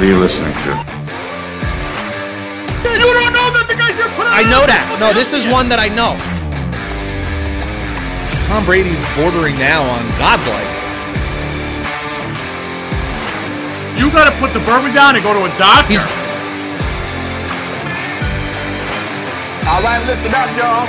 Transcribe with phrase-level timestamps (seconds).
[0.00, 0.70] What are you listening to?
[2.88, 4.96] You don't know that the guy should put I know that.
[4.96, 6.16] No, this is one that I know.
[8.48, 10.72] Tom Brady's bordering now on godlike.
[14.00, 15.92] You got to put the bourbon down and go to a doctor.
[15.92, 16.00] He's
[19.68, 20.88] All right, listen up, y'all.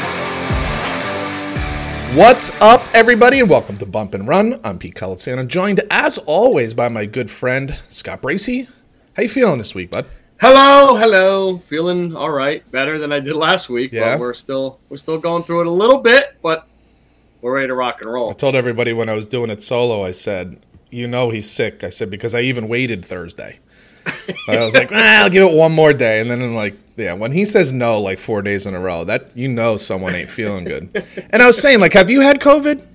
[2.16, 4.62] What's up, everybody, and welcome to Bump and Run.
[4.64, 8.70] I'm Pete Colatsana, joined as always by my good friend Scott Bracey.
[9.16, 10.06] How you feeling this week, bud?
[10.40, 11.58] Hello, hello.
[11.58, 13.92] Feeling all right, better than I did last week.
[13.92, 14.14] Yeah?
[14.14, 16.66] But we're still we're still going through it a little bit, but
[17.42, 18.30] we're ready to rock and roll.
[18.30, 20.62] I told everybody when I was doing it solo, I said,
[20.92, 23.60] "You know he's sick." I said because I even waited Thursday.
[24.48, 27.12] I was like, ah, "I'll give it one more day," and then I'm like, "Yeah."
[27.12, 30.30] When he says no like four days in a row, that you know someone ain't
[30.30, 31.06] feeling good.
[31.32, 32.88] and I was saying, like, have you had COVID?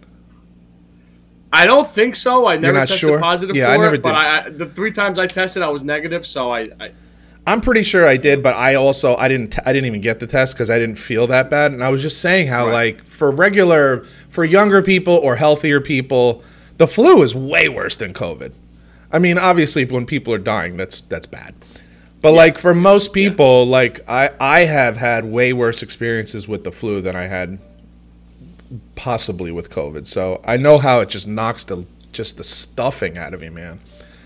[1.57, 2.47] I don't think so.
[2.47, 3.19] I never tested sure?
[3.19, 4.15] positive Yeah, for I never it, but.
[4.15, 6.27] I, I, the three times I tested, I was negative.
[6.27, 6.91] So I, I
[7.47, 10.21] I'm pretty sure I did, but I also I didn't t- I didn't even get
[10.21, 12.97] the test because I didn't feel that bad, and I was just saying how Right.
[12.97, 16.43] like for regular for younger people or healthier people,
[16.79, 18.53] the flu is way worse than COVID.
[19.13, 21.55] I mean, obviously when people are dying, that's that's bad.
[22.21, 26.73] But like for most people, like I I have had way worse experiences with the
[26.73, 27.59] flu than I had
[28.95, 30.07] possibly with COVID.
[30.07, 33.81] So I know how it just knocks the just the stuffing out of you, man.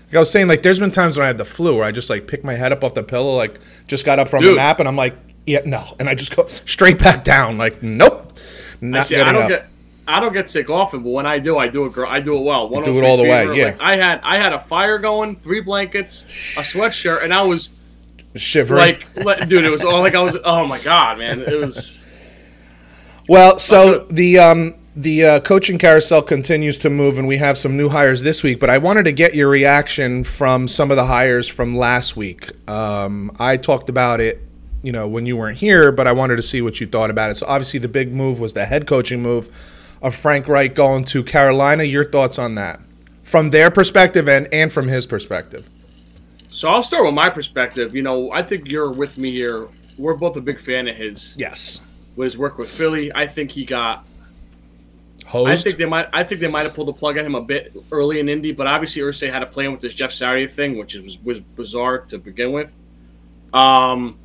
[0.07, 1.91] Like I was saying, like there's been times when I had the flu where I
[1.91, 4.53] just like pick my head up off the pillow, like just got up from a
[4.53, 8.33] nap, and I'm like, yeah, no, and I just go straight back down, like nope,
[8.81, 9.49] I, not see, getting I don't up.
[9.49, 9.67] get
[10.07, 11.97] I don't get sick often, but when I do, I do it.
[11.97, 12.67] I do it well.
[12.67, 13.65] One do it all the way, yeah.
[13.65, 16.23] Like, I had I had a fire going, three blankets,
[16.57, 17.69] a sweatshirt, and I was
[18.35, 18.99] Shivering.
[19.23, 20.37] like, dude, it was all like I was.
[20.43, 22.05] Oh my god, man, it was.
[23.31, 27.77] Well, so the um, the uh, coaching carousel continues to move, and we have some
[27.77, 28.59] new hires this week.
[28.59, 32.51] But I wanted to get your reaction from some of the hires from last week.
[32.69, 34.41] Um, I talked about it,
[34.83, 37.31] you know, when you weren't here, but I wanted to see what you thought about
[37.31, 37.35] it.
[37.35, 39.47] So obviously, the big move was the head coaching move
[40.01, 41.85] of Frank Reich going to Carolina.
[41.85, 42.81] Your thoughts on that,
[43.23, 45.69] from their perspective and and from his perspective?
[46.49, 47.95] So I'll start with my perspective.
[47.95, 49.69] You know, I think you're with me here.
[49.97, 51.33] We're both a big fan of his.
[51.39, 51.79] Yes,
[52.21, 54.05] With his work with Philly, I think he got.
[55.33, 56.07] I think they might.
[56.13, 58.51] I think they might have pulled the plug on him a bit early in Indy,
[58.51, 62.01] but obviously Irsay had a plan with this Jeff Saturday thing, which was was bizarre
[62.01, 62.77] to begin with.
[63.55, 64.19] Um,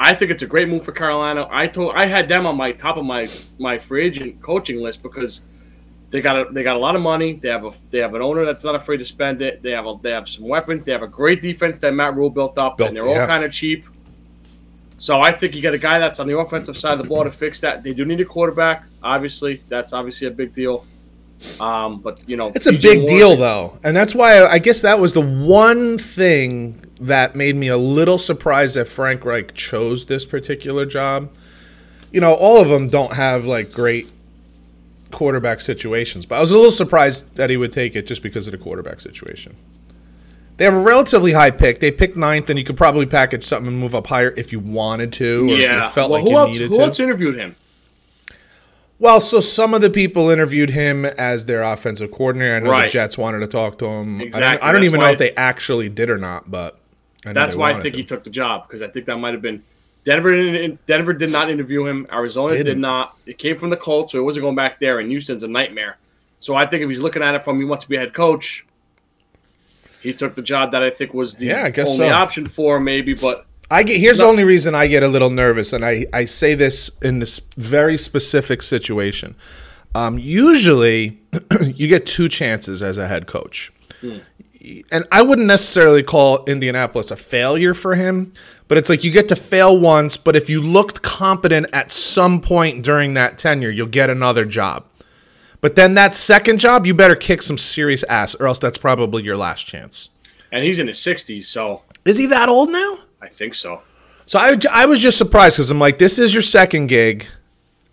[0.00, 1.46] I think it's a great move for Carolina.
[1.50, 5.02] I told I had them on my top of my my free agent coaching list
[5.02, 5.42] because
[6.08, 7.34] they got a, they got a lot of money.
[7.34, 9.62] They have a they have an owner that's not afraid to spend it.
[9.62, 10.86] They have a, they have some weapons.
[10.86, 13.26] They have a great defense that Matt Rhule built up, Built, and they're all yeah.
[13.26, 13.84] kind of cheap.
[15.02, 17.24] So I think you get a guy that's on the offensive side of the ball
[17.24, 17.82] to fix that.
[17.82, 19.60] They do need a quarterback, obviously.
[19.66, 20.86] That's obviously a big deal.
[21.58, 24.80] Um, but you know, It's a big Moore's deal, though, and that's why I guess
[24.82, 30.06] that was the one thing that made me a little surprised that Frank Reich chose
[30.06, 31.32] this particular job.
[32.12, 34.08] You know, all of them don't have like great
[35.10, 38.46] quarterback situations, but I was a little surprised that he would take it just because
[38.46, 39.56] of the quarterback situation.
[40.58, 41.80] They have a relatively high pick.
[41.80, 44.60] They picked ninth, and you could probably package something and move up higher if you
[44.60, 45.84] wanted to, or if Yeah.
[45.84, 46.52] you felt well, like who you else?
[46.52, 46.82] needed Who to.
[46.84, 47.56] else interviewed him?
[48.98, 52.54] Well, so some of the people interviewed him as their offensive coordinator.
[52.54, 54.20] I know the Jets wanted to talk to him.
[54.20, 54.58] I Exactly.
[54.58, 56.78] don't, I don't even know if they actually did or not, but
[57.26, 58.00] I know That's why I think to.
[58.00, 59.62] he took the job because I think that might have been
[60.04, 60.30] Denver.
[60.36, 62.06] Didn't, Denver did not interview him.
[62.12, 62.80] Arizona did Didn't.
[62.80, 63.16] not.
[63.26, 65.00] It came from the Colts, so it wasn't going back there.
[65.00, 65.96] And Houston's a nightmare.
[66.38, 68.12] So I think if he's looking at it from he wants to be a head
[68.14, 68.64] coach,
[70.02, 72.14] he took the job that I think was the Yeah, I guess only so.
[72.14, 73.14] option for maybe.
[73.14, 74.24] But I get here's No.
[74.24, 77.40] the only reason I get a little nervous, and I, I say this in this
[77.56, 79.34] very specific situation.
[79.94, 81.18] Um, usually,
[81.62, 83.72] you get two chances as a head coach,
[84.90, 88.32] and I wouldn't necessarily call Indianapolis a failure for him,
[88.68, 92.40] but it's like you get to fail once, but if you looked competent at some
[92.40, 94.84] point during that tenure, you'll get another job.
[95.62, 99.22] But then that second job, you better kick some serious ass, or else that's probably
[99.22, 100.10] your last chance.
[100.50, 102.98] and he's in his sixties, so Is he that old now?
[103.22, 103.80] I think so.
[104.26, 107.26] So I, I was just surprised because I'm like, this is your second gig.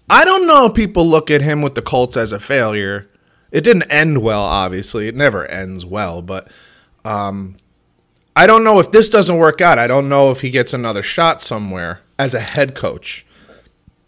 [0.09, 3.07] I don't know if people look at him with the Colts as a failure.
[3.51, 5.07] It didn't end well, obviously.
[5.07, 6.51] It never ends well, but
[7.05, 7.55] um,
[8.35, 9.77] I don't know if this doesn't work out.
[9.77, 13.25] I don't know if he gets another shot somewhere as a head coach.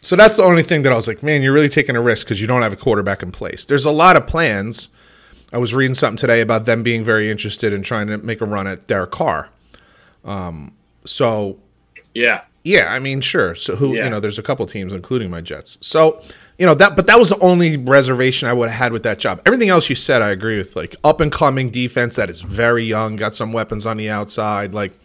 [0.01, 2.25] So that's the only thing that I was like, man, you're really taking a risk
[2.25, 3.65] because you don't have a quarterback in place.
[3.65, 4.89] There's a lot of plans.
[5.53, 8.45] I was reading something today about them being very interested in trying to make a
[8.45, 9.49] run at Derek Carr.
[10.25, 10.73] Um,
[11.05, 11.59] so
[12.15, 13.53] Yeah, yeah, I mean, sure.
[13.53, 14.05] So who Yeah.
[14.05, 15.77] you know, there's a couple teams, including my Jets.
[15.81, 16.21] So
[16.57, 19.19] you know that, but that was the only reservation I would have had with that
[19.19, 19.41] job.
[19.45, 20.75] Everything else you said, I agree with.
[20.75, 24.73] Like up and coming defense that is very young, got some weapons on the outside,
[24.73, 24.97] like.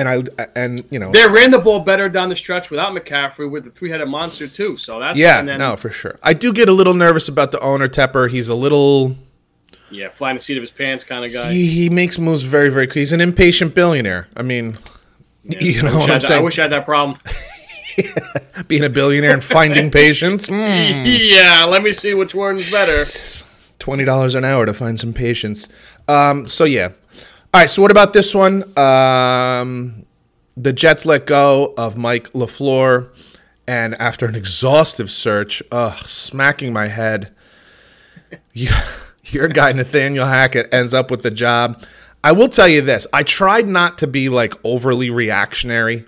[0.00, 3.50] And I and you know They ran the ball better down the stretch without McCaffrey
[3.50, 4.78] with the three headed monster too.
[4.78, 6.18] So that's yeah, then, no, for sure.
[6.22, 8.30] I do get a little nervous about the owner Tepper.
[8.30, 9.14] He's a little
[9.90, 11.52] yeah, flying the seat of his pants kind of guy.
[11.52, 12.94] he, he makes moves very very quick.
[12.94, 14.26] He's an impatient billionaire.
[14.34, 14.78] I mean,
[15.44, 17.18] you know I wish, what I, I'm had that, I wish I had that problem.
[18.68, 20.48] Being a billionaire and finding patience.
[20.48, 21.30] Mm.
[21.30, 23.04] yeah, let me see which one's better.
[23.78, 25.68] twenty dollars an hour to find some patience.
[26.08, 26.92] Um, so yeah.
[27.52, 27.70] All right.
[27.70, 28.78] So what about this one?
[28.78, 30.06] Um,
[30.56, 33.08] the Jets let go of Mike Lafleur,
[33.66, 37.32] and after an exhaustive search, ugh, smacking my head.
[38.52, 38.70] You,
[39.24, 41.82] your guy Nathaniel Hackett ends up with the job.
[42.22, 46.04] I will tell you this: I tried not to be like overly reactionary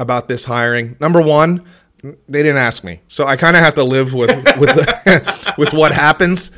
[0.00, 0.96] about this hiring.
[0.98, 1.64] Number one,
[2.02, 5.72] they didn't ask me, so I kind of have to live with with the, with
[5.72, 6.50] what happens.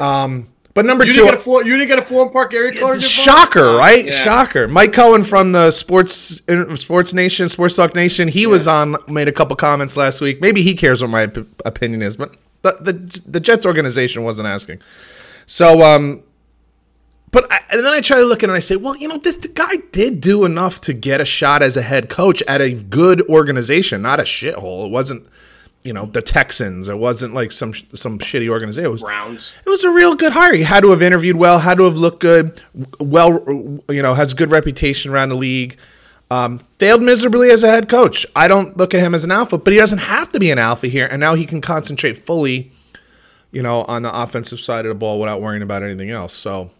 [0.00, 2.52] Um, but number You two, didn't get a Flor- you didn't get a Florham Park
[2.52, 2.96] area card.
[2.96, 3.24] in your phone?
[3.24, 4.04] shocker, right?
[4.06, 4.10] Yeah.
[4.24, 4.68] Shocker.
[4.68, 6.40] Mike Cohen from the Sports
[6.74, 8.28] Sports Nation, Sports Talk Nation.
[8.28, 10.40] He was on, made a couple comments last week.
[10.40, 14.48] Maybe he cares what my op- opinion is, but the the, the Jets organization wasn't
[14.48, 14.80] asking.
[15.46, 16.22] So, um,
[17.30, 19.08] but I, and then I try to look at it and I say, well, you
[19.08, 22.42] know, this the guy did do enough to get a shot as a head coach
[22.48, 24.86] at a good organization, not a shithole.
[24.86, 25.26] It wasn't,
[25.84, 26.88] you know, the Texans.
[26.88, 28.86] It wasn't like some some shitty organization.
[28.86, 29.52] It was Browns.
[29.64, 30.54] it was a real good hire.
[30.54, 32.60] He had to have interviewed well, had to have looked good,
[32.98, 33.44] well,
[33.90, 35.78] you know, has a good reputation around the league.
[36.30, 38.26] Um, failed miserably as a head coach.
[38.34, 40.58] I don't look at him as an alpha, but he doesn't have to be an
[40.58, 41.06] alpha here.
[41.06, 42.72] And now he can concentrate fully,
[43.52, 46.32] you know, on the offensive side of the ball without worrying about anything else.
[46.32, 46.70] So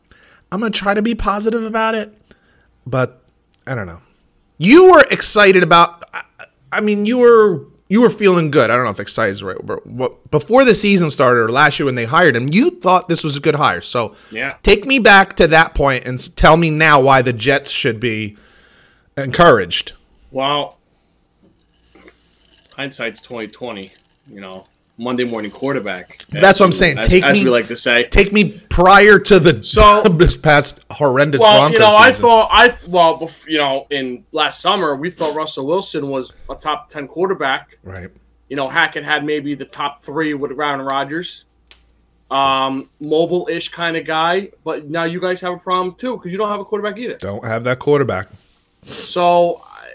[0.50, 2.16] I'm going to try to be positive about it,
[2.86, 3.22] but
[3.66, 4.00] I don't know.
[4.56, 6.22] You were excited about, I,
[6.72, 7.66] I mean, you were.
[7.94, 8.70] You were feeling good.
[8.70, 11.87] I don't know if excited is right, but before the season started or last year
[11.87, 13.81] when they hired him, you thought this was a good hire.
[13.81, 14.56] So Yeah.
[14.64, 18.37] take me back to that point and tell me now why the Jets should be
[19.17, 19.93] encouraged.
[20.32, 20.79] Well,
[22.73, 23.93] hindsight's twenty twenty.
[24.29, 26.19] You know, Monday morning quarterback.
[26.31, 26.99] That's what I'm saying.
[26.99, 28.05] As, Take as me- we like to say.
[28.08, 32.23] Take me prior to the So- this past horrendous well, Broncos you know, I season.
[32.23, 36.55] thought I th- well, you know, in last summer we thought Russell Wilson was a
[36.55, 37.79] top ten quarterback.
[37.82, 38.11] right.
[38.49, 41.44] You know, Hackett had maybe the top three with Aaron Rodgers.
[42.31, 46.38] Um, mobile-ish kind of guy, but now you guys have a problem too because you
[46.38, 47.17] don't have a quarterback either.
[47.17, 48.29] Don't have that quarterback.
[48.82, 49.88] So I,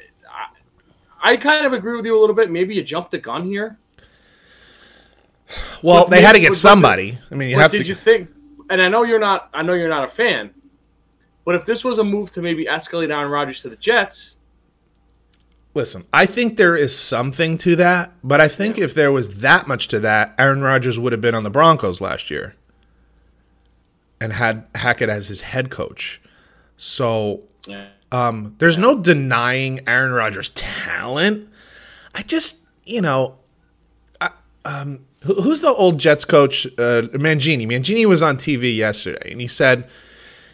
[1.22, 2.50] I, I kind of agree with you a little bit.
[2.50, 3.78] Maybe you jumped the gun here.
[5.82, 7.18] Well, they had to get somebody.
[7.32, 7.90] I mean, you But have did to.
[7.90, 8.30] you think?
[8.70, 9.50] And I know you're not.
[9.54, 10.52] I know you're not a fan.
[11.46, 14.36] But if this was a move to maybe escalate Aaron Rodgers to the Jets,
[15.76, 19.68] Listen, I think there is something to that, but I think if there was that
[19.68, 22.56] much to that, Aaron Rodgers would have been on the Broncos last year
[24.20, 26.22] and had Hackett as his head coach.
[26.76, 27.88] So yeah.
[28.12, 31.48] Um, there's no denying Aaron Rodgers' talent.
[32.16, 33.38] I just, you know,
[34.20, 34.32] I,
[34.66, 36.66] um, who's the old Jets coach?
[36.66, 37.68] Uh, Mangini.
[37.68, 39.90] Mangini was on TV yesterday, and he said,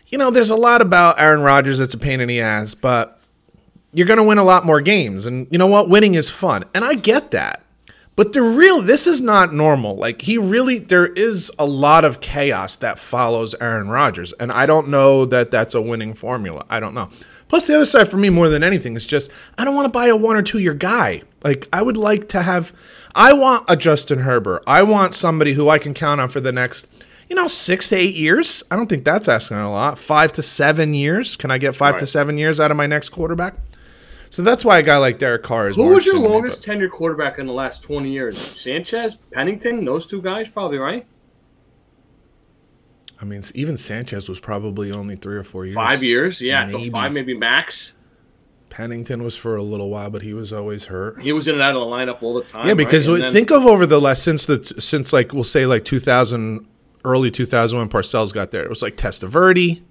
[0.07, 3.19] you know, there's a lot about Aaron Rodgers that's a pain in the ass, but
[3.93, 5.89] you're going to win a lot more games, and you know what?
[5.89, 7.63] Winning is fun, and I get that.
[8.15, 9.97] But the real, this is not normal.
[9.97, 14.65] Like he really, there is a lot of chaos that follows Aaron Rodgers, and I
[14.65, 16.65] don't know that that's a winning formula.
[16.69, 17.09] I don't know.
[17.55, 19.89] Plus, the other side for me, more than anything, is just I don't want to
[19.89, 21.21] buy a one or two year guy.
[21.41, 22.73] Like I would like to have,
[23.15, 24.61] I want a Justin Herbert.
[24.67, 26.85] I want somebody who I can count on for the next,
[27.29, 28.61] you know, six to eight years.
[28.69, 29.97] I don't think that's asking a lot.
[29.97, 31.37] Five to seven years.
[31.37, 33.53] Can I get five to seven years out of my next quarterback?
[34.31, 35.77] So that's why a guy like Derek Carr is.
[35.77, 38.37] Who was your interesting to me, longest tenured quarterback in the last twenty years?
[38.37, 41.07] Sanchez, Pennington, those two guys, probably right.
[43.25, 45.73] I mean, even Sanchez was probably only three or four years.
[45.73, 46.91] Five years, yeah, Maybe.
[46.91, 47.95] five maybe max.
[48.69, 51.23] Pennington was for a little while, but he was always hurt.
[51.23, 52.67] He was in and out of the lineup all the time.
[52.67, 53.15] Yeah, because right?
[53.15, 56.67] we then- think of over the last since the since like we'll say like 2000,
[57.03, 59.81] early 2000 when Parcells got there, it was like Testaverde,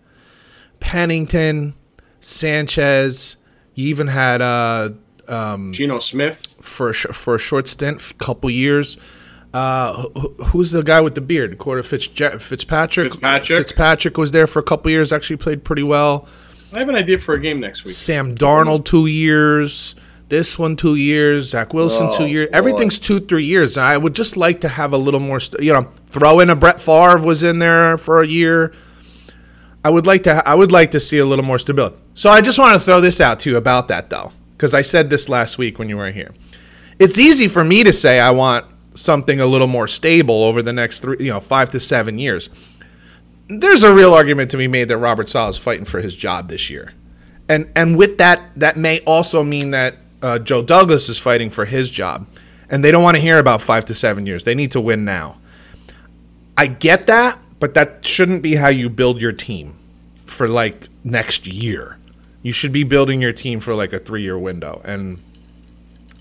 [0.78, 1.74] Pennington,
[2.20, 3.36] Sanchez.
[3.74, 4.90] You even had uh
[5.26, 6.54] um, Geno Smith.
[6.60, 8.96] for a for a short stint, couple years.
[9.54, 10.08] Uh,
[10.46, 11.56] who's the guy with the beard?
[11.58, 13.12] Quarter Fitzger- Fitzpatrick.
[13.12, 13.58] Fitzpatrick.
[13.60, 15.12] Fitzpatrick was there for a couple years.
[15.12, 16.26] Actually played pretty well.
[16.72, 17.94] I have an idea for a game next week.
[17.94, 19.94] Sam Darnold two years.
[20.28, 21.50] This one two years.
[21.50, 22.48] Zach Wilson two Oh, years.
[22.50, 22.56] boy.
[22.58, 23.76] Everything's two three years.
[23.76, 25.38] I would just like to have a little more.
[25.38, 28.72] St- you know, throw in a Brett Favre was in there for a year.
[29.84, 30.42] I would like to.
[30.48, 31.96] I would like to see a little more stability.
[32.14, 34.82] So I just want to throw this out to you about that though, because I
[34.82, 36.32] said this last week when you weren't here.
[36.98, 40.72] It's easy for me to say I want something a little more stable over the
[40.72, 42.48] next three, you know, five to seven years.
[43.48, 46.48] There's a real argument to be made that Robert Saleh is fighting for his job
[46.48, 46.94] this year,
[47.48, 51.66] and and with that, that may also mean that uh, Joe Douglas is fighting for
[51.66, 52.26] his job,
[52.70, 54.44] and they don't want to hear about five to seven years.
[54.44, 55.38] They need to win now.
[56.56, 59.76] I get that, but that shouldn't be how you build your team
[60.24, 61.98] for like next year.
[62.42, 65.22] You should be building your team for like a three year window, and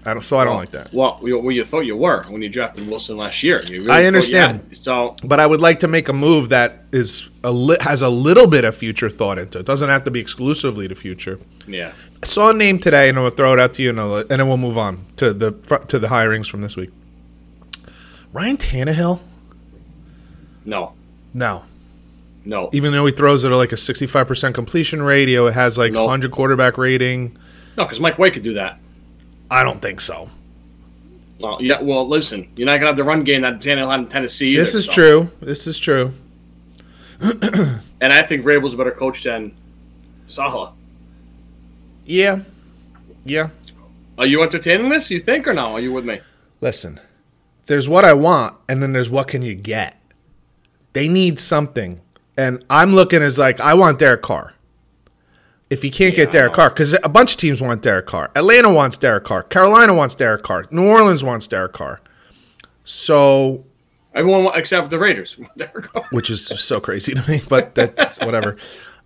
[0.06, 0.22] I don't.
[0.22, 0.94] So I don't like that.
[0.94, 3.62] Well, you, well, you thought you were when you drafted Wilson last year.
[3.64, 4.76] You really I understand.
[4.78, 8.10] So But I would like to make a move that is a li- has a
[8.10, 9.66] little bit of future thought into it.
[9.66, 11.40] Doesn't have to be exclusively the future.
[11.68, 14.00] yeah, I saw a name today, and I'm gonna throw it out to you, and,
[14.00, 15.52] I'll, and then we'll move on to the
[15.88, 16.90] to the hirings from this week.
[18.34, 19.20] Ryan Tannehill.
[20.66, 20.94] no,
[21.34, 21.64] No,
[22.46, 22.70] no.
[22.74, 26.04] even though he throws at like a 65% completion rate, he has like Nope.
[26.06, 27.38] 100 quarterback rating.
[27.78, 28.80] No, because Mike White could do that.
[29.54, 30.30] I don't think so.
[31.40, 31.80] Well, yeah.
[31.80, 34.56] Well, listen, you're not gonna have the run game that Tannehill had in Tennessee.
[34.56, 35.32] This either, is so- true.
[35.42, 36.14] This is true.
[37.22, 39.54] and I think Vrabel's a better coach than
[40.26, 40.72] Saleh.
[42.06, 42.40] Yeah.
[43.24, 43.50] Yeah.
[44.18, 45.12] Are you entertaining this?
[45.12, 45.74] You think or no?
[45.74, 46.20] Are you with me?
[46.60, 47.00] Listen,
[47.68, 50.00] there's what I want, and then there's what can you get.
[50.94, 52.02] They need something,
[52.36, 54.54] and I'm looking as like I want Derek Carr.
[55.74, 56.54] If you can't get Derek.
[56.54, 58.32] Carr, because a bunch of teams want Derek Carr.
[58.36, 59.44] Atlanta wants Derek Carr.
[59.44, 60.66] Carolina wants Derek Carr.
[60.72, 62.00] New Orleans wants Derek Carr.
[62.84, 63.66] So,
[64.14, 65.38] Everyone except the Raiders.
[66.12, 68.58] which is so crazy to me, but that's whatever.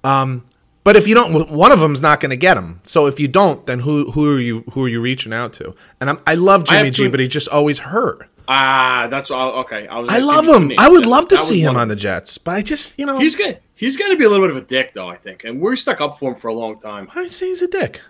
[0.03, 0.45] Um,
[0.83, 2.81] but if you don't, one of them's not going to get him.
[2.83, 5.75] So if you don't, then who who are you who are you reaching out to?
[6.01, 8.29] And I'm, I love Jimmy G, two- but he just always hurt.
[8.47, 9.38] ah, that's what.
[9.38, 10.09] I, okay, I was.
[10.09, 10.71] I love him.
[10.77, 13.36] I would love to see him on the Jets, but I just, you know, He's
[13.36, 13.59] good.
[13.77, 15.07] He's going to be a little bit of a dick, though.
[15.07, 17.07] I think, and we're stuck up for him for a long time.
[17.15, 18.01] I'd say he's a dick.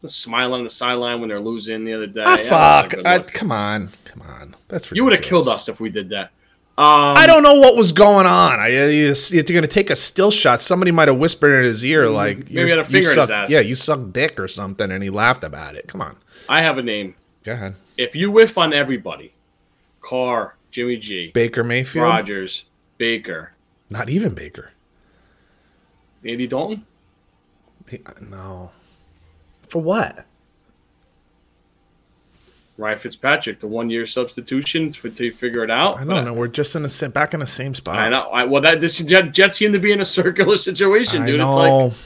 [0.00, 2.22] The smile on the sideline when they're losing the other day.
[2.24, 3.06] Ah, Yeah, that's not a fuck.
[3.06, 4.54] Uh, come on, come on.
[4.68, 6.30] That's you would have killed us if we did that.
[6.78, 8.60] Um, I don't know what was going on.
[8.60, 10.60] I, uh, you, you're going to take a still shot.
[10.60, 13.18] Somebody might have whispered in his ear, like, Mm, maybe had a you finger in
[13.18, 13.50] his ass.
[13.50, 15.88] Yeah, you suck dick or something, and he laughed about it.
[15.88, 16.16] Come on.
[16.48, 17.16] I have a name.
[17.42, 17.74] Go ahead.
[17.96, 19.32] If you whiff on everybody,
[20.00, 22.04] Carr, Jimmy G, Baker Mayfield?
[22.04, 23.54] Rodgers, Baker,
[23.90, 24.70] Not even Baker.
[26.24, 26.84] Andy Dalton,
[27.88, 28.70] He- uh, no.
[29.68, 30.26] For what?
[32.76, 35.98] Ryan Fitzpatrick, the one-year substitution for to figure it out.
[35.98, 36.32] I don't know.
[36.32, 37.96] We're just in the back in the same spot.
[37.98, 38.28] I know.
[38.30, 41.38] I, well, that this Jet, Jets seem to be in a circular situation, I dude.
[41.38, 41.48] know.
[41.48, 41.96] It's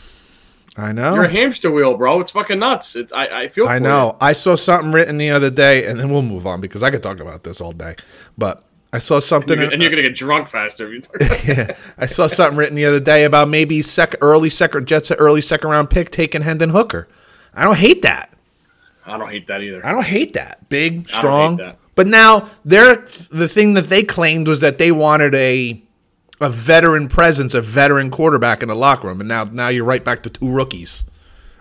[0.77, 1.15] like I know.
[1.15, 2.21] you're a hamster wheel, bro.
[2.23, 2.97] It's fucking nuts.
[2.97, 3.69] It's, I, I feel.
[3.69, 4.17] I know.
[4.19, 7.03] I saw something written the other day, and then we'll move on because I could
[7.03, 7.97] talk about this all day.
[8.39, 9.59] But I saw something.
[9.59, 9.71] You.
[9.71, 10.87] and you're gonna get drunk faster.
[10.87, 11.01] if you
[11.67, 15.41] talk- I saw something written the other day about maybe second, early second Jets, early
[15.41, 17.09] second round pick taking Hendon Hooker.
[17.55, 18.33] I don't hate that.
[19.07, 19.85] I don't hate that either.
[19.85, 20.69] I don't hate that.
[20.69, 21.57] Big, strong.
[21.57, 21.79] that.
[21.95, 25.83] But now they're the thing that they claimed was that they wanted a
[26.41, 30.05] a veteran presence, a veteran quarterback in the locker room, and now now you're right
[30.05, 31.05] back to two rookies.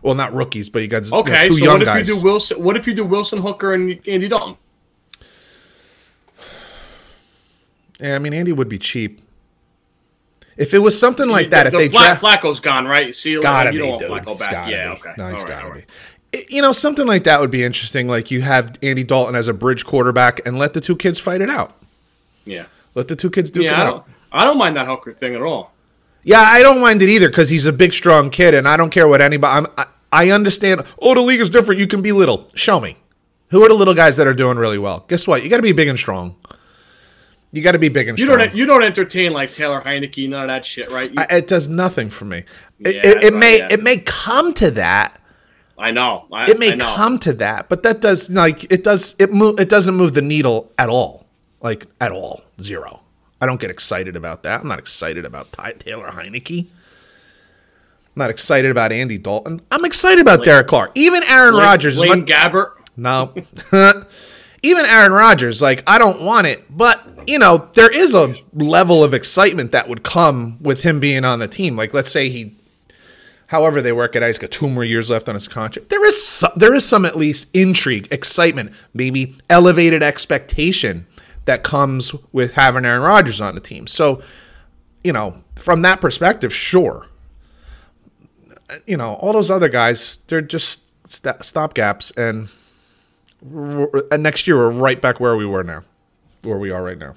[0.01, 2.07] Well, not rookies, but you got you know, Okay, two so young what if guys.
[2.09, 2.63] you do Wilson?
[2.63, 4.57] What if you do Wilson Hooker and Andy Dalton?
[8.01, 9.21] Yeah, I mean Andy would be cheap.
[10.57, 13.15] If it was something like that, if the they Fla- draft, Flacco's gone, right?
[13.15, 14.09] See, you gotta you be, don't dude.
[14.09, 14.69] want Flacco back.
[14.69, 14.99] Yeah, be.
[14.99, 15.13] okay.
[15.17, 15.87] No, he's All right, gotta right.
[16.31, 16.39] be.
[16.39, 18.07] I- You know, something like that would be interesting.
[18.07, 21.41] Like you have Andy Dalton as a bridge quarterback, and let the two kids fight
[21.41, 21.77] it out.
[22.45, 22.65] Yeah,
[22.95, 23.73] Let the two kids duke yeah.
[23.73, 23.91] it I out.
[23.91, 25.71] don't, I don't mind that Hooker thing at all.
[26.23, 28.89] Yeah, I don't mind it either because he's a big, strong kid, and I don't
[28.89, 29.57] care what anybody.
[29.57, 30.81] I'm, I, I understand.
[30.99, 31.79] Oh, the league is different.
[31.79, 32.49] You can be little.
[32.55, 32.97] Show me.
[33.49, 35.05] Who are the little guys that are doing really well?
[35.07, 35.43] Guess what?
[35.43, 36.35] You got to be big and strong.
[37.53, 38.37] You got to be big and You strong.
[38.39, 38.55] don't.
[38.55, 41.09] You don't entertain like Taylor Heinicke, none of that shit, right?
[41.13, 42.45] You- I, it does nothing for me.
[42.79, 43.67] It, Yeah, it, it right, may yeah.
[43.71, 45.19] it may come to that.
[45.77, 46.27] I know.
[46.31, 46.93] I, It may know.
[46.95, 50.21] come to that, but that does like it does it move it doesn't move the
[50.21, 51.25] needle at all.
[51.61, 52.43] Like at all.
[52.61, 53.01] Zero.
[53.41, 54.61] I don't get excited about that.
[54.61, 56.67] I'm not excited about Ty- Taylor Heinicke.
[56.67, 56.69] I'm
[58.15, 59.61] not excited about Andy Dalton.
[59.71, 60.91] I'm excited about Derek Carr.
[60.95, 61.93] Even Aaron Lane- Rodgers.
[61.95, 62.71] is Lane Gabbert.
[62.95, 63.33] no.
[64.63, 66.65] Even Aaron Rodgers, like, I don't want it.
[66.75, 71.25] But, you know, there is a level of excitement that would come with him being
[71.25, 71.75] on the team.
[71.75, 72.55] Like, let's say he,
[73.47, 75.89] however they work it out, he's got two more years left on his contract.
[75.89, 81.07] There is some, there is some at least intrigue, excitement, maybe elevated expectation
[81.45, 83.87] that comes with having Aaron Rodgers on the team.
[83.87, 84.21] So,
[85.03, 87.07] you know, from that perspective, sure.
[88.85, 92.15] You know, all those other guys, they're just st- stopgaps.
[92.15, 92.49] And
[93.43, 95.83] and next year we're right back where we were now,
[96.43, 97.15] where we are right now.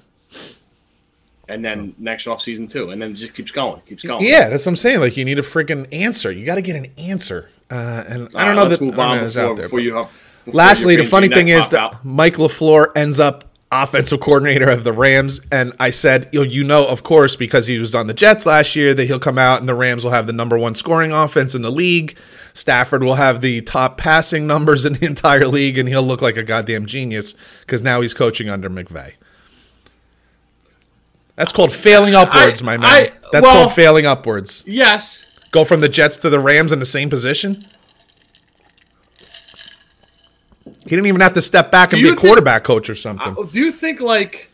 [1.47, 4.23] and then next off season too, and then it just keeps going, keeps going.
[4.25, 4.99] Yeah, that's what I'm saying.
[4.99, 6.31] Like you need a freaking answer.
[6.31, 7.49] You got to get an answer.
[7.69, 10.07] Uh, and I don't know that move I on before, out there, before you have.
[10.43, 12.05] before Lastly, the funny thing is that out.
[12.05, 16.63] Mike Lafleur ends up offensive coordinator of the Rams, and I said, you know, you
[16.63, 19.59] know, of course, because he was on the Jets last year, that he'll come out
[19.59, 22.17] and the Rams will have the number one scoring offense in the league.
[22.53, 26.37] Stafford will have the top passing numbers in the entire league, and he'll look like
[26.37, 29.13] a goddamn genius because now he's coaching under McVay.
[31.35, 32.85] That's called failing upwards, my man.
[32.89, 34.63] I- That's well- called failing upwards.
[34.65, 37.65] Yes, Go from the Jets to the Rams in the same position.
[40.85, 43.35] He didn't even have to step back and be a think- quarterback coach or something.
[43.37, 44.49] Uh, do you think like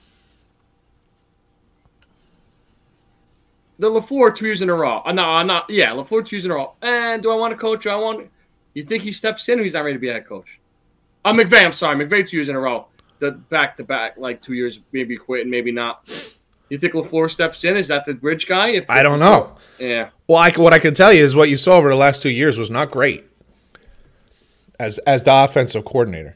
[3.78, 5.02] the Lafleur two years in a row?
[5.06, 6.74] Uh, no, not yeah, Lafleur two years in a row.
[6.82, 7.86] And do I want to coach?
[7.86, 8.30] I want?
[8.74, 9.60] You think he steps in?
[9.60, 10.58] or He's not ready to be a head coach.
[11.26, 11.66] I'm uh, McVay.
[11.66, 12.88] I'm sorry, McVay two years in a row.
[13.20, 16.10] The back to back, like two years, maybe quit and maybe not.
[16.70, 17.76] You think Lafleur steps in?
[17.76, 18.70] Is that the bridge guy?
[18.70, 19.58] If I don't know.
[19.78, 20.10] Yeah.
[20.28, 22.30] Well, I, what I can tell you is what you saw over the last two
[22.30, 23.26] years was not great
[24.82, 26.36] as as the offensive coordinator.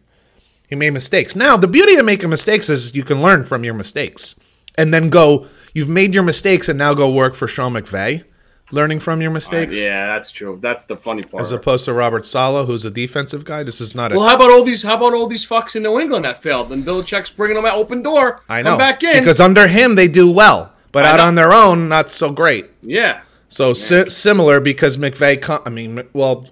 [0.67, 1.35] He made mistakes.
[1.35, 4.35] Now, the beauty of making mistakes is you can learn from your mistakes
[4.77, 5.47] and then go.
[5.73, 8.23] You've made your mistakes and now go work for Sean McVay,
[8.71, 9.75] learning from your mistakes.
[9.77, 10.57] Yeah, that's true.
[10.61, 11.41] That's the funny part.
[11.41, 13.61] As opposed to Robert Saleh, who's a defensive guy.
[13.63, 14.17] This is not a.
[14.17, 14.81] well, how about all these?
[14.83, 16.71] How about all these fucks in New England that failed?
[16.71, 18.41] And Belichick's bringing them out open door.
[18.49, 19.19] I know Come back in.
[19.19, 21.25] because under him they do well, but I out know.
[21.25, 22.65] on their own, not so great.
[22.81, 23.21] yeah.
[23.49, 26.47] So si- similar because McVay, com- I mean, well,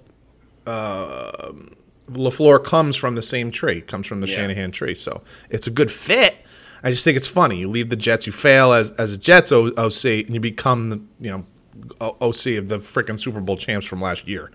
[0.68, 1.52] uh,
[2.12, 4.36] Lafleur comes from the same tree, comes from the Yeah.
[4.36, 6.36] Shanahan tree, so it's a good fit.
[6.84, 7.58] I just think it's funny.
[7.58, 10.90] You leave the Jets, you fail as as a Jets O- OC, and you become
[10.90, 11.46] the you know
[12.02, 14.52] O- OC of the freaking Super Bowl champs from last year.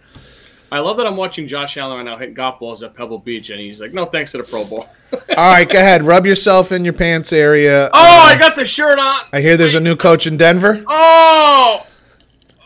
[0.71, 3.49] I love that I'm watching Josh Allen right now hit golf balls at Pebble Beach,
[3.49, 6.71] and he's like, "No, thanks to the Pro Bowl." All right, go ahead, rub yourself
[6.71, 7.87] in your pants area.
[7.87, 9.21] oh, I uh, got the shirt on.
[9.33, 10.85] I hear there's a new coach in Denver.
[10.87, 11.87] Oh,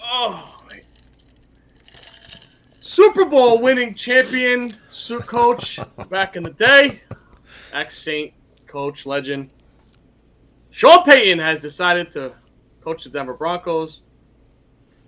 [0.04, 0.51] oh,
[2.82, 4.74] Super Bowl winning champion
[5.26, 5.78] coach
[6.10, 7.00] back in the day,
[7.72, 8.32] ex Saint
[8.66, 9.52] coach legend.
[10.70, 12.32] Sean Payton has decided to
[12.80, 14.02] coach the Denver Broncos,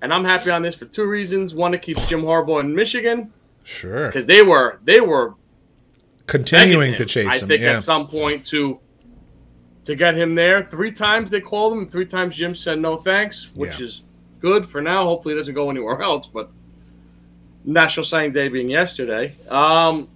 [0.03, 1.55] and I'm happy on this for two reasons.
[1.55, 3.33] One, it keeps Jim Harbaugh in Michigan
[3.65, 5.35] Sure, because they were they were
[6.27, 7.73] continuing begging to chase him, I think yeah.
[7.77, 8.79] at some point to
[9.85, 10.63] to get him there.
[10.63, 11.87] Three times they called him.
[11.87, 13.87] Three times Jim said no thanks, which Yeah.
[13.87, 14.05] is
[14.39, 15.05] good for now.
[15.05, 16.29] Hopefully, it doesn't go anywhere else.
[16.29, 16.51] But
[17.65, 20.09] National Signing Day being yesterday, um,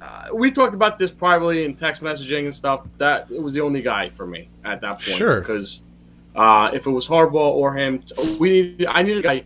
[0.00, 2.86] uh, we talked about this privately in text messaging and stuff.
[2.98, 5.02] That it was the only guy for me at that point.
[5.02, 5.40] Sure.
[5.40, 5.82] because
[6.34, 8.02] uh, if it was Harbaugh or him,
[8.38, 8.86] we need.
[8.86, 9.44] I need a guy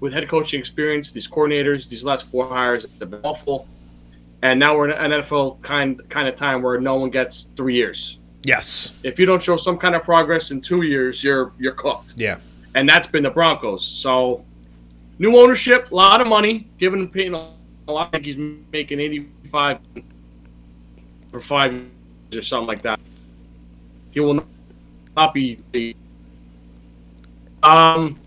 [0.00, 1.10] with head coaching experience.
[1.10, 3.66] These coordinators, these last four hires have been awful
[4.44, 7.74] and now we're in an NFL kind kind of time where no one gets three
[7.74, 8.18] years.
[8.42, 12.12] yes, If you don't show some kind of progress in two years, you're you're cooked.
[12.16, 12.36] yeah,
[12.74, 13.82] And that's been the Broncos.
[13.82, 14.44] So
[15.18, 18.08] new ownership, a lot of money, giving Payton a lot.
[18.08, 18.36] I think he's
[18.72, 19.78] making eighty five
[21.30, 21.86] for five years
[22.34, 23.00] or something like that.
[24.10, 24.44] He will
[25.16, 25.96] not be.
[27.62, 28.20] Um,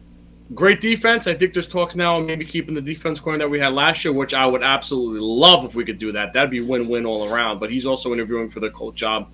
[0.55, 1.27] great defense.
[1.27, 4.03] I think there's talks now on maybe keeping the defense corner that we had last
[4.03, 6.33] year, which I would absolutely love if we could do that.
[6.33, 7.59] That'd be win-win all around.
[7.59, 9.29] But he's also interviewing for the Colt job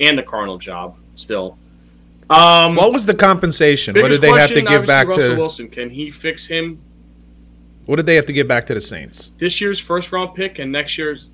[0.00, 1.58] and the Cardinal job still.
[2.30, 3.94] Um, What was the compensation?
[3.94, 5.36] What did they have to give back Russell to?
[5.36, 5.68] Wilson?
[5.68, 6.80] Can he fix him
[7.88, 9.32] What did they have to give back to the Saints?
[9.38, 11.30] this year's first round pick and next year's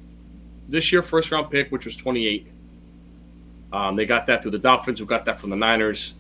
[0.69, 2.47] this year first round pick, which was 28.
[3.73, 6.15] Um, they got that through the Dolphins, who got that from the Niners.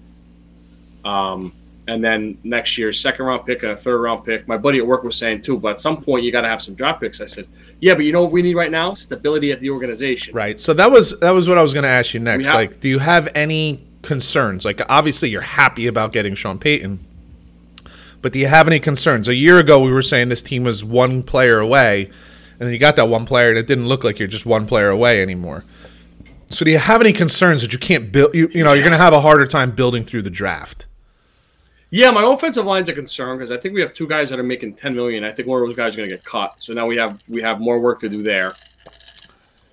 [1.04, 1.52] Um,
[1.86, 4.48] and then next year's second round pick and a third round pick.
[4.48, 6.60] My buddy at work was saying too, but at some point you got to have
[6.60, 7.20] some drop picks.
[7.20, 7.46] I said,
[7.78, 8.94] yeah, but you know what we need right now?
[8.94, 10.34] Stability at the organization.
[10.34, 10.58] Right.
[10.58, 12.46] So that was that was what I was going to ask you next.
[12.46, 14.64] have- like, do you have any concerns?
[14.64, 17.06] Like, obviously, you're happy about getting Sean Payton,
[18.24, 19.28] but do you have any concerns?
[19.28, 22.06] A year ago, we were saying this team was one player away,
[22.58, 24.66] and then you got that one player, and it didn't look like you're just one
[24.66, 25.62] player away anymore.
[26.48, 28.34] So, do you have any concerns that you can't build?
[28.34, 30.86] You, you know, you're going to have a harder time building through the draft.
[31.90, 34.42] Yeah, my offensive line's a concern because I think we have two guys that are
[34.42, 35.22] making 10 million.
[35.22, 36.54] I think one of those guys is going to get cut.
[36.56, 38.56] So now we have we have more work to do there.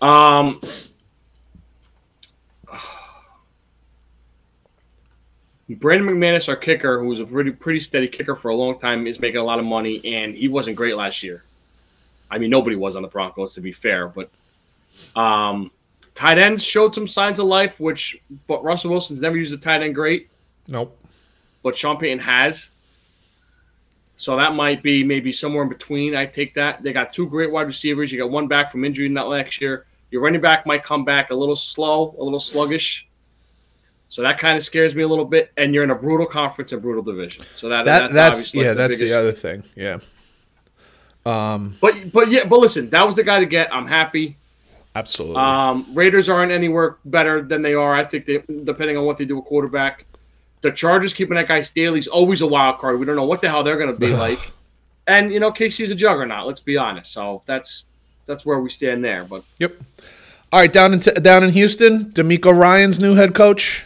[0.02, 0.60] Um,
[5.76, 9.08] Brandon McManus, our kicker, who was a pretty pretty steady kicker for a long time,
[9.08, 11.44] is making a lot of money, and he wasn't great last year.
[12.30, 14.30] I mean, nobody was on the Broncos, to be fair, but
[15.16, 15.72] um,
[16.16, 19.82] tight ends showed some signs of life, which but Russell Wilson's never used a tight
[19.82, 20.30] end great
[20.68, 20.98] Nope.
[21.64, 22.72] but Sean Payton has.
[24.16, 26.16] So that might be maybe somewhere in between.
[26.16, 26.84] I take that.
[26.84, 28.12] They got two great wide receivers.
[28.12, 29.86] You got one back from injury not last year.
[30.12, 33.08] Your running back might come back a little slow, a little sluggish.
[34.12, 35.54] So that kind of scares me a little bit.
[35.56, 37.46] And you're in a brutal conference and brutal division.
[37.56, 39.64] So that, That that's, that's, obviously yeah, the that's biggest- the other thing.
[39.74, 40.00] Yeah.
[41.24, 43.74] But but yeah, but listen, that was the guy to get.
[43.74, 44.38] I'm happy.
[44.96, 45.38] Absolutely.
[45.38, 47.96] Um, Raiders aren't anywhere better than they are.
[47.96, 50.06] I think they, depending on what they do with quarterback.
[50.60, 53.00] The Chargers keeping that guy Staley's always a wild card.
[53.00, 54.52] We don't know what the hell they're going to be like.
[55.08, 56.46] And you know, KC's a juggernaut.
[56.46, 57.12] Let's be honest.
[57.14, 57.86] So that's
[58.26, 59.24] that's where we stand there.
[59.24, 59.76] But Yep.
[60.52, 63.86] All right, down in down in Houston, DeMeco Ryan's new head coach.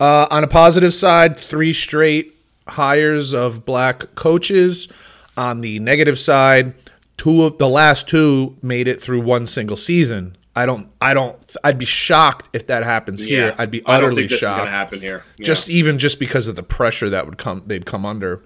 [0.00, 2.34] Uh, on a positive side, three straight
[2.66, 4.88] hires of black coaches.
[5.36, 6.74] On the negative side,
[7.16, 10.36] two of the last two made it through one single season.
[10.56, 10.88] I don't.
[11.00, 11.38] I don't.
[11.62, 13.54] I'd be shocked if that happens here.
[13.56, 14.66] I'd be I don't utterly think this is going shocked.
[14.66, 15.22] to happen here.
[15.38, 15.46] Yeah.
[15.46, 18.42] Just even just because of the pressure that would come, they'd come under.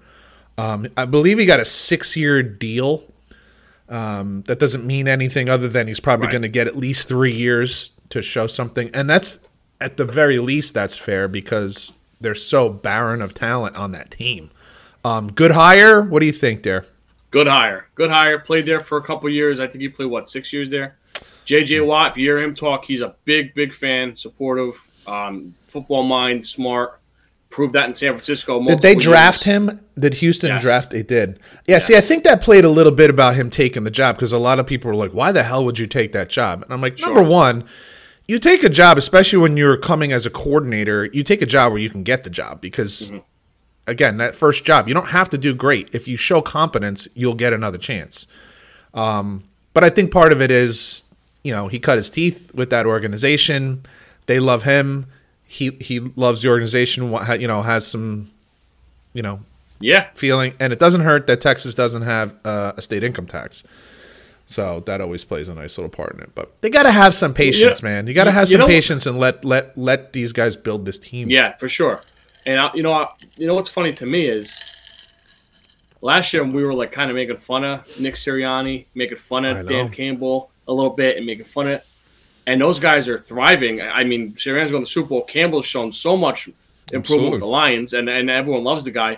[0.57, 3.03] Um, I believe he got a six-year deal.
[3.89, 6.31] Um, that doesn't mean anything other than he's probably Right.
[6.33, 9.39] going to get at least three years to show something, and that's
[9.81, 14.49] at the very least that's fair because they're so barren of talent on that team.
[15.03, 16.01] Um, good hire.
[16.01, 16.85] What do you think there?
[17.31, 17.87] Good hire.
[17.95, 18.39] Good hire.
[18.39, 19.59] Played there for a couple years.
[19.59, 20.95] I think he played what six years there.
[21.45, 22.11] JJ Watt.
[22.11, 26.99] If you hear him talk, he's a big, big fan, supportive, um, football mind, smart.
[27.51, 28.61] Proved that in San Francisco.
[28.63, 29.55] Did they draft years.
[29.69, 29.79] him?
[29.97, 30.63] Did Houston Yes.
[30.63, 30.89] draft?
[30.89, 31.39] They did.
[31.67, 31.77] Yeah.
[31.77, 34.39] See, I think that played a little bit about him taking the job because a
[34.39, 36.81] lot of people were like, "Why the hell would you take that job?" And I'm
[36.81, 37.63] like, number one,
[38.27, 41.05] you take a job, especially when you're coming as a coordinator.
[41.05, 43.11] You take a job where you can get the job because,
[43.87, 45.89] again, that first job, you don't have to do great.
[45.93, 48.27] If you show competence, you'll get another chance.
[48.93, 51.03] Um, but I think part of it is,
[51.43, 53.83] you know, he cut his teeth with that organization.
[54.25, 55.05] They love him.
[55.47, 57.11] He he loves the organization.
[57.39, 58.31] You know, has some,
[59.13, 59.41] you know,
[59.79, 60.07] Yeah.
[60.15, 63.63] feeling, and it doesn't hurt that Texas doesn't have uh, a state income tax.
[64.47, 66.29] So that always plays a nice little part in it.
[66.35, 67.89] But they got to have some patience, Yeah.
[67.89, 68.07] man.
[68.07, 70.99] You got to have you some patience and let let let these guys build this
[70.99, 71.29] team.
[71.31, 72.01] Yeah, for sure.
[72.45, 74.55] And I, you know, I, you know what's funny to me is
[76.01, 79.67] last year we were like kind of making fun of Nick Sirianni, making fun of.
[79.67, 81.81] Dan Campbell a little bit, and making fun of.
[82.47, 83.81] And those guys are thriving.
[83.81, 85.23] I mean, Sirianni's going to the Super Bowl.
[85.23, 86.47] Campbell's shown so much
[86.93, 89.17] improvement with the Lions, and, and everyone loves the guy.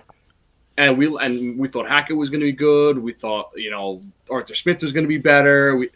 [0.78, 3.00] And we and we thought Hackett was going to be good.
[3.00, 5.76] We thought you know Arthur Smith was going to be better.
[5.76, 5.90] We,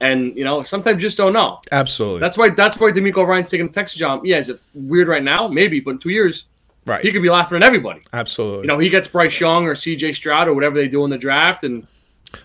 [0.00, 1.60] and you know sometimes you just don't know.
[1.70, 2.20] Absolutely.
[2.20, 4.24] That's why that's why DeMeco Ryan's taking the Texas job.
[4.24, 5.48] Yeah, is it weird right now?
[5.48, 6.46] Maybe, but in two years
[6.86, 7.02] right.
[7.02, 8.00] he could be laughing at everybody.
[8.12, 8.62] Absolutely.
[8.62, 10.14] You know, he gets Bryce Young or C.J.
[10.14, 11.86] Stroud or whatever they do in the draft, and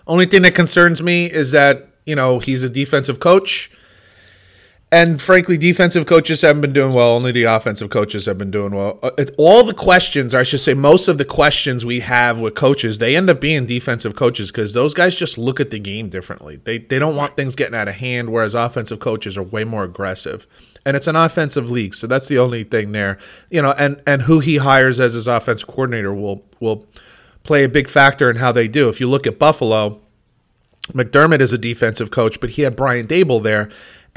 [0.06, 3.70] Only thing that concerns me is that, you know, he's a defensive coach.
[4.90, 7.12] And frankly, defensive coaches haven't been doing well.
[7.12, 8.98] Only the offensive coaches have been doing well.
[9.02, 12.54] Uh, all the questions, or I should say, most of the questions we have with
[12.54, 16.08] coaches, they end up being defensive coaches because those guys just look at the game
[16.08, 16.56] differently.
[16.56, 19.84] They they don't want things getting out of hand, whereas offensive coaches are way more
[19.84, 20.46] aggressive.
[20.86, 23.18] And it's an offensive league, so that's the only thing there.
[23.50, 26.86] You know, and and who he hires as his offensive coordinator will will
[27.42, 28.88] play a big factor in how they do.
[28.88, 30.00] If you look at Buffalo,
[30.92, 33.68] McDermott is a defensive coach, but he had Brian Daboll there,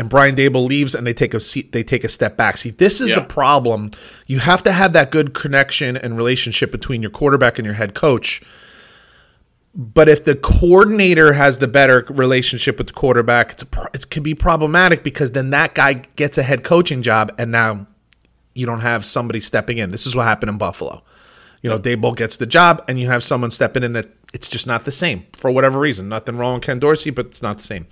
[0.01, 2.57] and Brian Daboll leaves, and they take a seat, they take a step back.
[2.57, 3.19] See, this is Yeah.
[3.19, 3.91] the problem.
[4.25, 7.93] You have to have that good connection and relationship between your quarterback and your head
[7.93, 8.41] coach.
[9.75, 14.09] But if the coordinator has the better relationship with the quarterback, it's a, pro- it
[14.09, 17.85] can be problematic because then that guy gets a head coaching job, and now
[18.55, 19.91] you don't have somebody stepping in.
[19.91, 21.03] This is what happened in Buffalo.
[21.61, 24.65] You know, Daboll gets the job, and you have someone stepping in that it's just
[24.65, 26.09] not the same for whatever reason.
[26.09, 27.85] Nothing wrong with Ken Dorsey, but it's not the same.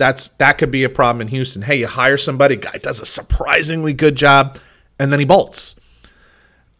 [0.00, 1.60] That's that could be a problem in Houston.
[1.60, 4.58] Hey, you hire somebody, guy does a surprisingly good job,
[4.98, 5.76] and then he bolts,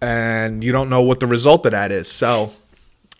[0.00, 2.10] and you don't know what the result of that is.
[2.10, 2.50] So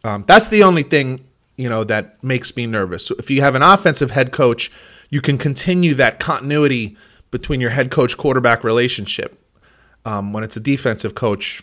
[0.03, 1.23] um, that's the only thing
[1.59, 3.05] you know that makes me nervous.
[3.05, 4.73] So if you have an offensive head coach,
[5.11, 6.97] you can continue that continuity
[7.31, 9.39] between your head coach quarterback relationship.
[10.07, 11.63] Um, when it's a defensive coach,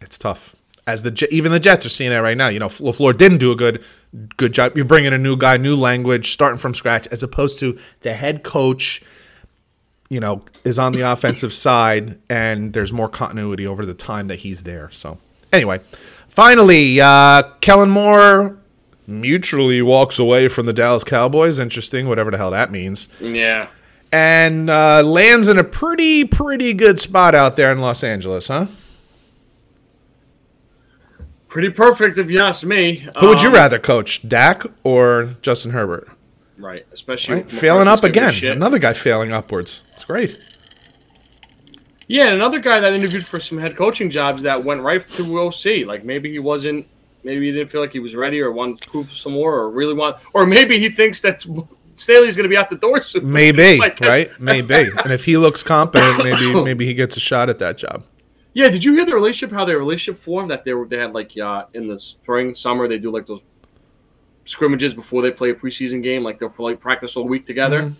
[0.00, 0.56] it's tough.
[0.86, 2.48] As the even the Jets are seeing that right now.
[2.48, 3.84] You know, Lafleur didn't do a good
[4.36, 4.76] good job.
[4.76, 8.42] You're bringing a new guy, new language, starting from scratch, as opposed to the head
[8.42, 9.02] coach.
[10.08, 14.40] You know, is on the offensive side, and there's more continuity over the time that
[14.40, 14.90] he's there.
[14.90, 15.18] So,
[15.52, 15.80] anyway,
[16.28, 18.58] finally, uh, Kellen Moore
[19.06, 21.60] mutually walks away from the Dallas Cowboys.
[21.60, 23.68] Interesting, whatever the hell that means yeah,
[24.12, 28.66] and uh, lands in a pretty pretty good spot out there in Los Angeles, huh?
[31.52, 33.06] Pretty perfect if you ask me.
[33.20, 36.08] Who would you Um, rather coach, Dak or Justin Herbert?
[36.56, 37.50] Right, especially Right?
[37.50, 39.82] Failing up again, another guy failing upwards.
[39.92, 40.38] It's great.
[42.08, 45.38] Yeah, and another guy that interviewed for some head coaching jobs that went right to
[45.38, 45.86] OC.
[45.86, 46.86] Like maybe he wasn't,
[47.22, 49.70] maybe he didn't feel like he was ready or wanted to prove some more or
[49.70, 51.44] really want, or maybe he thinks that
[51.94, 53.30] Staley's going to be out the door soon.
[53.30, 54.30] Maybe, Like- right?
[54.40, 54.74] Maybe.
[54.74, 58.04] And if he looks competent, maybe maybe he gets a shot at that job.
[58.54, 59.54] Yeah, did you hear the relationship?
[59.54, 60.50] How their relationship formed?
[60.50, 63.42] That they were they had like uh, in the spring, summer they do like those
[64.44, 66.22] scrimmages before they play a preseason game.
[66.22, 67.92] Like they'll like practice all week together.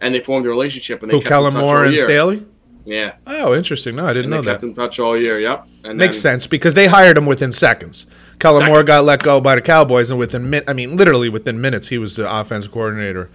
[0.00, 1.02] and they formed a relationship.
[1.02, 2.04] And they Who, kept Moore and year.
[2.06, 2.46] Staley?
[2.86, 3.94] Yeah, Oh, interesting.
[3.96, 4.66] No, I didn't and know they kept that.
[4.68, 5.38] in touch all year.
[5.38, 8.06] Yep, and Makes then, sense because they hired him within seconds.
[8.38, 11.60] Kellen Moore got let go by the Cowboys, and within min- I mean, literally within
[11.60, 13.28] minutes, he was the offensive coordinator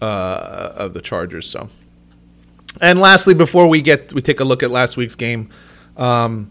[0.00, 1.48] uh, of the Chargers.
[1.48, 1.68] So,
[2.80, 5.50] and lastly, before we get we take a look at last week's game,
[5.98, 6.50] um,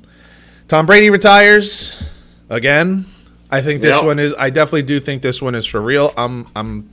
[0.67, 1.95] Tom Brady retires
[2.49, 3.05] again.
[3.49, 4.05] I think this Yep.
[4.05, 4.33] one is.
[4.37, 6.11] I definitely do think this one is for real.
[6.17, 6.47] I'm.
[6.55, 6.89] I'm.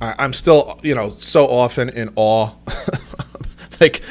[0.00, 2.50] I'm still, you know, so often in awe.
[3.80, 4.02] like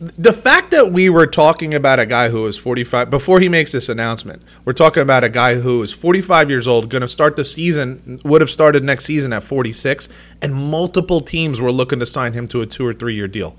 [0.00, 3.72] the fact that we were talking about a guy who was 45 before he makes
[3.72, 7.36] this announcement we're talking about a guy who is 45 years old going to start
[7.36, 10.08] the season would have started next season at 46
[10.42, 13.56] and multiple teams were looking to sign him to a two or three year deal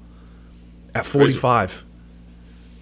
[0.94, 1.85] at 45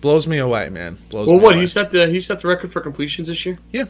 [0.04, 1.62] blows me away man blows well, what away.
[1.62, 3.86] he set the he set the record for completions this year yeah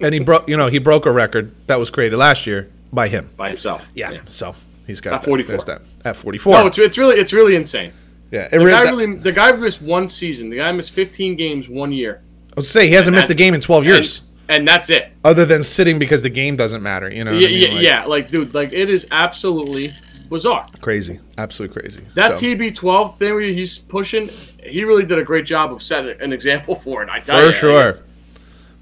[0.00, 3.08] and he broke you know he broke a record that was created last year by
[3.08, 3.88] him by himself.
[3.94, 4.54] yeah, so
[4.86, 5.80] he's got At 44.
[6.04, 7.92] At 44 No, it's it's really it's really insane.
[8.30, 10.48] yeah The really, guy that- really the guy missed one season.
[10.48, 12.22] The guy missed 15 games one year.
[12.52, 15.10] I was say he hasn't missed a game in 12 years and, and that's it.
[15.24, 17.10] other than sitting because the game doesn't matter.
[17.10, 17.60] You know, Yeah, I mean?
[17.60, 18.04] yeah, Like, yeah.
[18.04, 19.92] Like, dude, like it is absolutely
[20.34, 20.66] bizarre.
[20.80, 22.02] crazy, absolutely crazy.
[22.14, 24.28] That So, TB12 thing he's pushing,
[24.62, 27.08] he really did a great job of setting an example for it.
[27.08, 27.94] I tell for you, sure,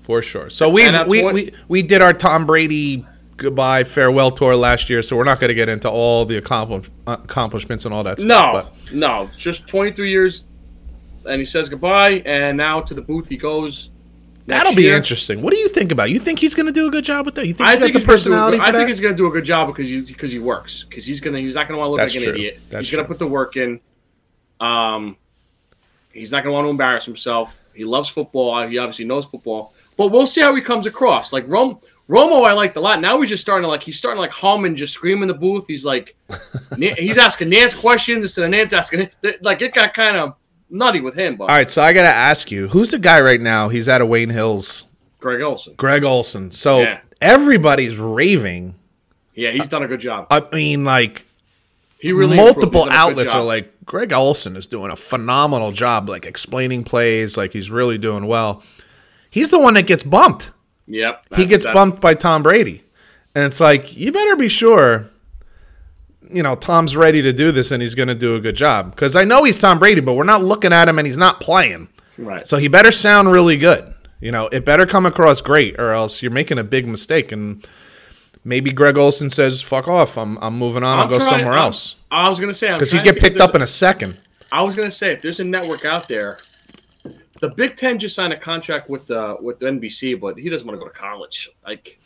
[0.02, 0.50] for sure.
[0.50, 4.88] So we And we, point- we we did our Tom Brady goodbye farewell tour last
[4.90, 8.18] year, so we're not going to get into all the accompli- accomplishments and all that.
[8.20, 10.44] No, but no, just 23 years,
[11.26, 13.90] and he says goodbye, and now to the booth he goes.
[14.46, 14.96] That'll be year.
[14.96, 15.40] interesting.
[15.40, 16.08] What do you think about?
[16.08, 16.12] it?
[16.12, 17.46] You think he's going to do a good job with that?
[17.46, 19.16] You think I he's think got he's the personality good- I think he's going to
[19.16, 21.76] do a good job because he because he works because he's gonna he's not going
[21.76, 22.32] to want to look That's like true.
[22.32, 22.60] an idiot.
[22.70, 23.80] That's he's going to put the work in.
[24.60, 25.16] Um,
[26.12, 27.60] he's not going to want to embarrass himself.
[27.74, 28.66] He loves football.
[28.66, 31.32] He obviously knows football, but we'll see how he comes across.
[31.32, 31.78] Like Rom,
[32.08, 33.00] Romo, I liked a lot.
[33.00, 35.28] Now he's just starting to like he's starting to like hum and just scream in
[35.28, 35.66] the booth.
[35.68, 36.14] He's like
[36.76, 39.08] he's asking Nantz questions instead of Nantz asking
[39.42, 40.34] like it got kind of
[40.72, 41.36] nutty with him.
[41.36, 43.68] But all right, so I got to ask you, who's the guy right now?
[43.68, 44.86] He's out of Wayne Hills,
[45.20, 46.50] Greg Olsen, Greg Olsen.
[46.50, 46.98] So Yeah.
[47.20, 48.74] everybody's raving.
[49.34, 50.26] yeah, he's done a good job.
[50.30, 51.26] I mean, like
[52.00, 55.70] He really multiple done a good outlets are like Greg Olsen is doing a phenomenal
[55.72, 58.62] job, like explaining plays, like he's really doing well.
[59.30, 60.50] He's the one that gets bumped.
[60.88, 62.82] Yep, he gets bumped by Tom Brady,
[63.34, 65.06] and it's like you better be sure.
[66.34, 68.90] You know, Tom's ready to do this, and he's going to do a good job.
[68.90, 71.40] Because I know he's Tom Brady, but we're not looking at him, and he's not
[71.40, 71.88] playing.
[72.18, 72.46] Right.
[72.46, 73.92] So he better sound really good.
[74.20, 77.32] You know, it better come across great, or else you're making a big mistake.
[77.32, 77.66] And
[78.44, 80.16] maybe Greg Olsen says, "Fuck off!
[80.16, 80.98] I'm I'm moving on.
[80.98, 83.40] I'll I'm go trying- somewhere I'm- else." I was gonna say Because he'd get picked
[83.40, 84.18] up in a second.
[84.52, 86.38] I was gonna say if there's a network out there,
[87.40, 90.66] the Big Ten just signed a contract with the with the NBC, but he doesn't
[90.68, 91.48] want to go to college.
[91.66, 91.98] Like,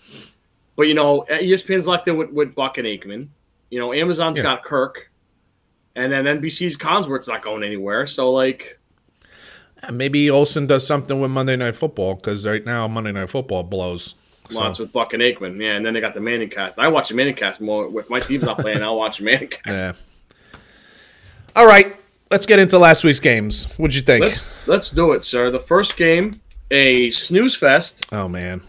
[0.76, 3.28] but you know, ESPN's locked in with, with Buck and Aikman.
[3.70, 4.44] You know, Amazon's Yeah.
[4.44, 5.10] got Kirk,
[5.94, 8.06] and then NBC's Collinsworth's not going anywhere.
[8.06, 8.78] So like,
[9.92, 14.14] maybe Olsen does something with Monday Night Football because right now Monday Night Football blows.
[14.50, 15.60] So- lots with Buck and Aikman.
[15.60, 16.78] Yeah, and then they got the Manning cast.
[16.78, 17.90] I watch the Manning cast more.
[17.98, 19.66] If my team's not playing, I'll watch the Manning cast.
[19.66, 19.92] Yeah.
[21.56, 21.96] All right,
[22.30, 23.64] let's get into last week's games.
[23.76, 24.24] What'd you think?
[24.24, 25.50] Let's let's do it, sir.
[25.50, 28.06] The first game, a snooze fest.
[28.12, 28.60] oh man,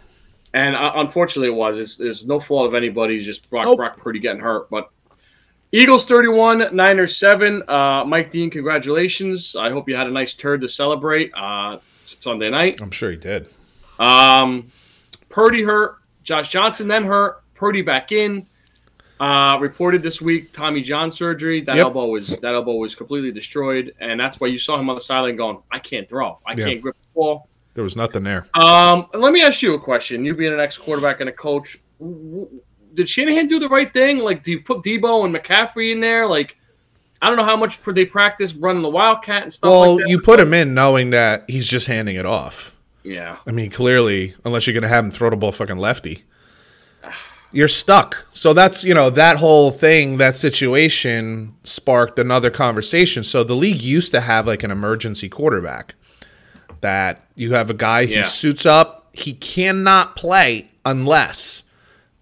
[0.58, 1.78] And uh, unfortunately, it was.
[1.78, 3.26] It's, it's no fault of anybody's.
[3.26, 3.78] Just Brock, Nope.
[3.78, 4.70] Brock Purdy getting hurt.
[4.72, 4.90] But
[5.72, 7.62] Eagles 31, Niners 7.
[7.70, 9.56] Uh, Mike Dean, congratulations.
[9.56, 12.82] I hope you had a nice turd to celebrate uh, Sunday night.
[12.82, 13.48] I'm sure he did.
[14.00, 14.72] Um,
[15.30, 15.98] Purdy hurt.
[16.24, 17.44] Josh Johnson then hurt.
[17.54, 18.48] Purdy back in.
[19.20, 21.62] Uh, reported this week Tommy John surgery.
[21.62, 21.86] That Yep.
[21.86, 25.02] elbow was that elbow was completely destroyed, and that's why you saw him on the
[25.02, 26.38] sideline going, "I can't throw.
[26.46, 26.66] I Yeah.
[26.66, 28.48] can't grip the ball." There was nothing there.
[28.56, 30.26] Um, let me ask you a question.
[30.26, 31.78] You being an ex quarterback and a coach,
[32.96, 34.18] did Shanahan do the right thing?
[34.18, 36.26] Like, do you put Deebo and McCaffrey in there?
[36.26, 36.58] Like,
[37.22, 40.10] I don't know how much they practice running the Wildcat and stuff Well, like that.
[40.10, 42.74] you put him in knowing that he's just handing it off.
[43.04, 46.24] yeah, I mean, clearly, unless you're going to have him throw the ball fucking lefty,
[47.52, 48.26] you're stuck.
[48.34, 53.24] So that's, you know, that whole thing, that situation sparked another conversation.
[53.24, 55.94] So the league used to have like an emergency quarterback
[56.82, 58.22] that you have a guy Yeah.
[58.24, 61.64] who suits up, he cannot play unless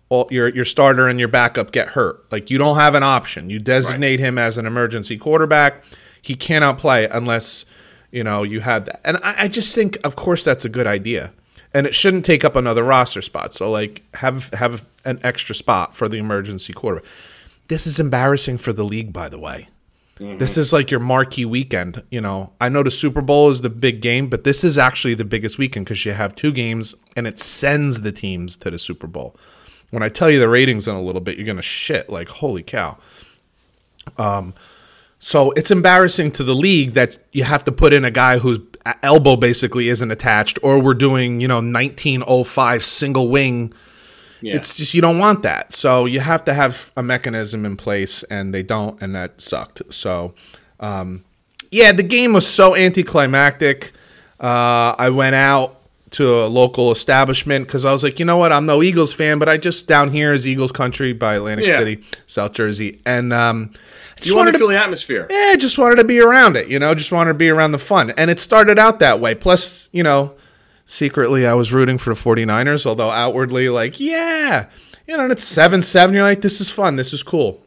[0.09, 2.31] all, your your starter and your backup get hurt.
[2.31, 3.49] Like you don't have an option.
[3.49, 5.83] You designate him as an emergency quarterback.
[6.21, 7.65] He cannot play unless
[8.11, 9.01] you know you had that.
[9.03, 11.31] And I, I just think, of course, that's a good idea.
[11.73, 13.53] And it shouldn't take up another roster spot.
[13.53, 17.09] So like have have an extra spot for the emergency quarterback.
[17.67, 19.67] This is embarrassing for the league, by the way.
[20.17, 22.01] This is like your marquee weekend.
[22.09, 25.13] You know, I know the Super Bowl is the big game, but this is actually
[25.13, 28.79] the biggest weekend because you have two games and it sends the teams to the
[28.79, 29.35] Super Bowl.
[29.91, 32.63] When I tell you the ratings in a little bit, you're gonna shit like holy
[32.63, 32.97] cow.
[34.17, 34.53] Um,
[35.19, 38.59] so it's embarrassing to the league that you have to put in a guy whose
[39.01, 43.73] elbow basically isn't attached, or we're doing you know 1905 single wing.
[44.45, 44.55] Yeah.
[44.57, 45.73] It's just you don't want that.
[45.73, 49.81] So you have to have a mechanism in place, and they don't, and that sucked.
[49.93, 50.33] So,
[50.79, 51.23] um,
[51.71, 53.91] yeah, the game was so anticlimactic.
[54.39, 55.81] Uh, I went out
[56.11, 59.39] to a local establishment because I was like, you know what, I'm no Eagles fan,
[59.39, 61.77] but I just down here is Eagles country by Atlantic Yeah.
[61.79, 63.71] City, South Jersey, and um,
[64.17, 65.27] just you want wanted to to feel the atmosphere.
[65.29, 67.79] yeah, just wanted to be around it, you know, just wanted to be around the
[67.79, 68.11] fun.
[68.11, 69.35] And it started out that way.
[69.35, 70.35] Plus, you know,
[70.85, 74.67] secretly I was rooting for the 49ers, although outwardly, like, yeah,
[75.07, 76.13] you know, and it's 7 7.
[76.15, 76.95] You're like, this is fun.
[76.95, 77.61] This is cool.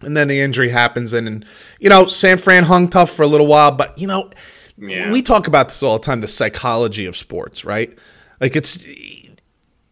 [0.00, 1.12] And then the injury happens.
[1.12, 1.44] And, and,
[1.78, 3.70] you know, San Fran hung tough for a little while.
[3.72, 4.30] But, you know,
[4.78, 5.10] Yeah.
[5.12, 7.96] we talk about this all the time the psychology of sports, right?
[8.40, 8.78] Like, it's,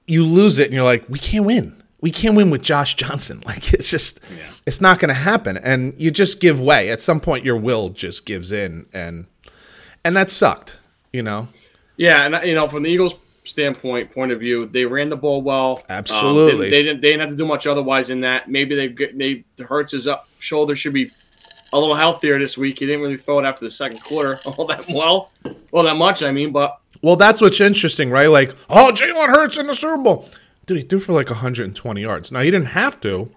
[0.07, 1.75] you lose it and you're like, we can't win.
[2.01, 3.43] We can't win with Josh Johnson.
[3.47, 4.21] Like it's just,
[4.67, 6.91] it's not going to happen, and you just give way.
[6.91, 9.27] At some point, your will just gives in, and
[10.05, 10.79] and that sucked.
[11.13, 11.49] You know,
[11.99, 15.43] Yeah, and you know, from the Eagles' standpoint, point of view, they ran the ball
[15.43, 15.79] well.
[15.79, 16.67] Um, Absolutely.
[16.67, 17.01] they, they didn't.
[17.03, 18.49] They didn't have to do much otherwise in that.
[18.49, 21.11] Maybe they get they Hurts' up shoulder should be
[21.73, 22.79] a little healthier this week.
[22.79, 25.31] He didn't really throw it after the second quarter all that well,
[25.73, 26.23] all that much.
[26.23, 28.29] I mean, but well, that's what's interesting, right?
[28.29, 30.29] Like, oh, Jalen Hurts in the Super Bowl,
[30.67, 30.79] dude.
[30.79, 32.31] He threw for like 120 yards.
[32.31, 33.31] Now he didn't have to,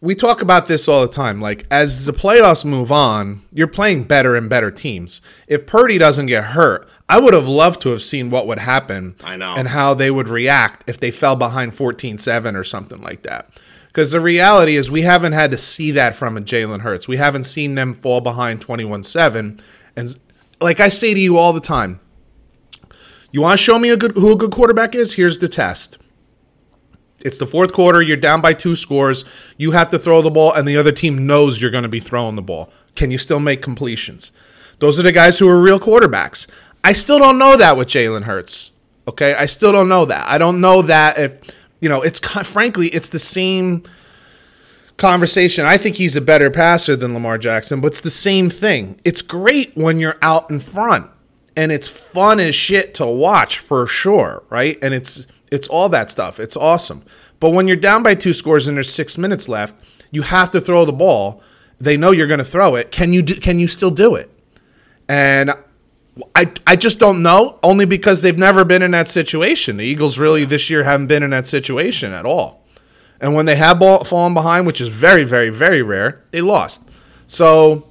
[0.00, 1.40] we talk about this all the time.
[1.40, 5.20] Like, as the playoffs move on, you're playing better and better teams.
[5.48, 9.16] If Purdy doesn't get hurt, I would have loved to have seen what would happen.
[9.24, 9.54] I know.
[9.54, 13.50] And how they would react if they fell behind 14 7 or something like that.
[13.88, 17.08] Because the reality is, we haven't had to see that from a Jalen Hurts.
[17.08, 19.60] We haven't seen them fall behind 21 7.
[19.96, 20.18] And
[20.60, 21.98] like I say to you all the time,
[23.32, 25.14] you want to show me a good, who a good quarterback is?
[25.14, 25.98] Here's the test.
[27.20, 28.00] It's the fourth quarter.
[28.00, 29.24] You're down by two scores.
[29.56, 32.00] You have to throw the ball, and the other team knows you're going to be
[32.00, 32.70] throwing the ball.
[32.94, 34.32] Can you still make completions?
[34.78, 36.46] Those are the guys who are real quarterbacks.
[36.84, 38.70] I still don't know that with Jalen Hurts.
[39.08, 40.28] Okay, I still don't know that.
[40.28, 42.02] I don't know that if you know.
[42.02, 43.82] It's frankly, it's the same
[44.98, 45.64] conversation.
[45.64, 49.00] I think he's a better passer than Lamar Jackson, but it's the same thing.
[49.04, 51.10] It's great when you're out in front
[51.56, 54.78] and it's fun as shit to watch for sure, right?
[54.82, 56.38] And it's it's all that stuff.
[56.40, 57.02] It's awesome.
[57.40, 59.74] But when you're down by two scores and there's 6 minutes left,
[60.10, 61.42] you have to throw the ball.
[61.80, 62.90] They know you're going to throw it.
[62.90, 64.30] Can you do, can you still do it?
[65.08, 65.52] And
[66.34, 69.76] I, I just don't know, only because they've never been in that situation.
[69.76, 72.64] The Eagles really this year haven't been in that situation at all.
[73.20, 76.88] And when they have ball, fallen behind, which is very, very, very rare, they lost.
[77.26, 77.88] So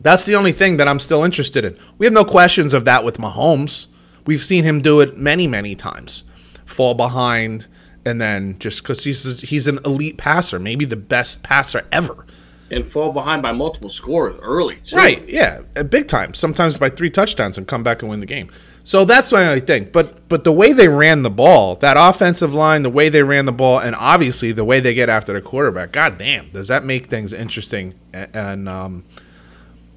[0.00, 1.78] that's the only thing that I'm still interested in.
[1.98, 3.86] We have no questions of that with Mahomes.
[4.26, 6.24] We've seen him do it many, many times.
[6.66, 7.66] Fall behind,
[8.04, 12.26] and then just because he's he's an elite passer, maybe the best passer ever.
[12.70, 14.76] and fall behind by multiple scores early.
[14.82, 14.96] Too.
[14.96, 15.26] Right.
[15.28, 15.60] Yeah.
[15.76, 16.34] uh, Big time.
[16.34, 18.50] Sometimes by three touchdowns and come back and win the game.
[18.82, 19.88] So that's my only thing.
[19.92, 23.44] But but the way they ran the ball, that offensive line, the way they ran
[23.46, 25.92] the ball, and obviously the way they get after the quarterback.
[25.92, 27.94] God damn, does that make things interesting?
[28.12, 29.04] A- And um,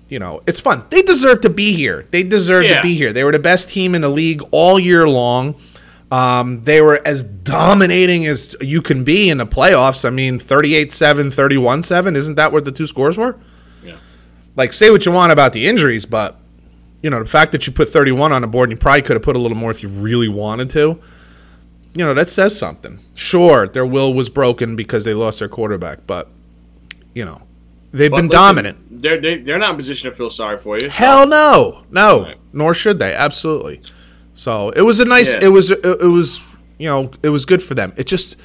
[0.07, 0.85] you know, it's fun.
[0.89, 2.07] They deserve to be here.
[2.11, 3.13] They deserve to be here.
[3.13, 5.55] They were the best team in the league all year long.
[6.11, 10.03] Um, they were as dominating as you can be in the playoffs.
[10.05, 12.15] I mean, 38 7, 31 7.
[12.15, 13.37] Isn't that what the two scores were?
[13.83, 13.97] Yeah.
[14.55, 16.37] like say what you want about the injuries, but
[17.03, 19.15] you know the fact that you put 31 on the board and you probably could
[19.15, 20.99] have put a little more if you really wanted to.
[21.93, 22.99] You know that says something.
[23.13, 26.27] Sure, their will was broken because they lost their quarterback, but
[27.13, 27.41] you know
[27.91, 28.77] they've But been listen, dominant.
[29.01, 30.89] They're they, they're not in a position to feel sorry for you.
[30.89, 32.37] so- Hell no, no, Right.
[32.51, 33.13] nor should they.
[33.13, 33.81] Absolutely.
[34.39, 35.33] So it was a nice.
[35.33, 35.43] Yeah.
[35.43, 35.69] It was.
[35.69, 36.39] It, it was.
[36.77, 37.91] You know, it was good for them.
[37.97, 38.37] It just.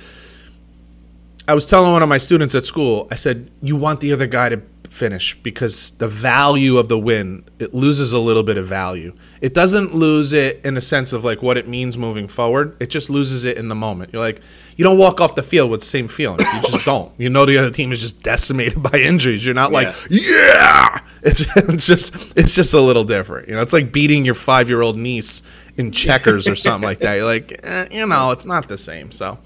[1.46, 3.06] I was telling one of my students at school.
[3.12, 4.60] I said, "You want the other guy to
[4.94, 9.12] finish because the value of the win it loses a little bit of value.
[9.40, 12.76] It doesn't lose it in the sense of like what it means moving forward.
[12.80, 14.12] It just loses it in the moment.
[14.12, 14.40] You're like,
[14.76, 16.40] you don't walk off the field with the same feeling.
[16.40, 17.12] You just don't.
[17.18, 19.44] You know the other team is just decimated by injuries.
[19.44, 21.00] You're not like, yeah.
[21.22, 23.48] It's, it's just it's just a little different.
[23.48, 25.42] You know, it's like beating your five year old niece
[25.76, 27.14] in checkers or something like that.
[27.14, 29.10] You're like, eh, you know, it's not the same.
[29.12, 29.38] So.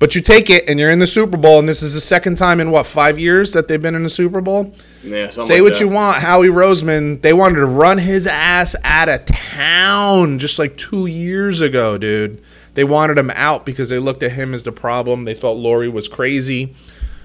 [0.00, 2.36] But you take it, and you're in the Super Bowl, and this is the second
[2.36, 4.74] time in what five years that they've been in the Super Bowl.
[5.02, 5.80] Yeah, Say like what that.
[5.80, 7.22] you want, Howie Roseman.
[7.22, 12.42] They wanted to run his ass out of town just like two years ago, dude.
[12.74, 15.24] They wanted him out because they looked at him as the problem.
[15.24, 16.74] They thought Lurie was crazy.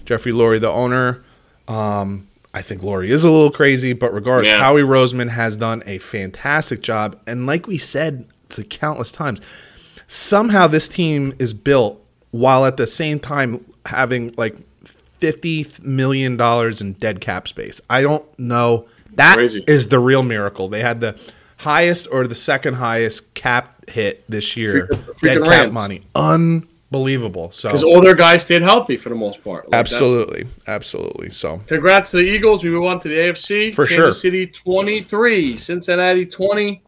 [0.05, 1.23] Jeffrey Lurie, the owner.
[1.67, 4.59] Um, I think Lurie is a little crazy, but regardless, Yeah.
[4.59, 7.15] Howie Roseman has done a fantastic job.
[7.27, 9.39] And like we said to countless times,
[10.07, 16.81] somehow this team is built while at the same time having like fifty million dollars
[16.81, 17.81] in dead cap space.
[17.89, 18.87] I don't know.
[19.15, 19.89] That is Crazy.
[19.89, 20.67] the real miracle.
[20.69, 21.19] They had the
[21.57, 24.87] highest or the second highest cap hit this year.
[24.87, 25.73] Freaking- dead freaking cap Rams.
[25.73, 26.67] money, unbelievable.
[26.91, 29.65] So Because all their guys stayed healthy for the most part.
[29.69, 31.29] Like, absolutely, absolutely.
[31.29, 32.63] So Congrats to the Eagles.
[32.63, 33.73] We move on to the AFC.
[33.73, 34.11] For Kansas sure.
[34.31, 36.83] City 23, Cincinnati 20.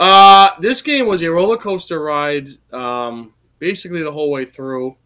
[0.00, 4.96] Uh, this game was a roller coaster ride um, basically the whole way through.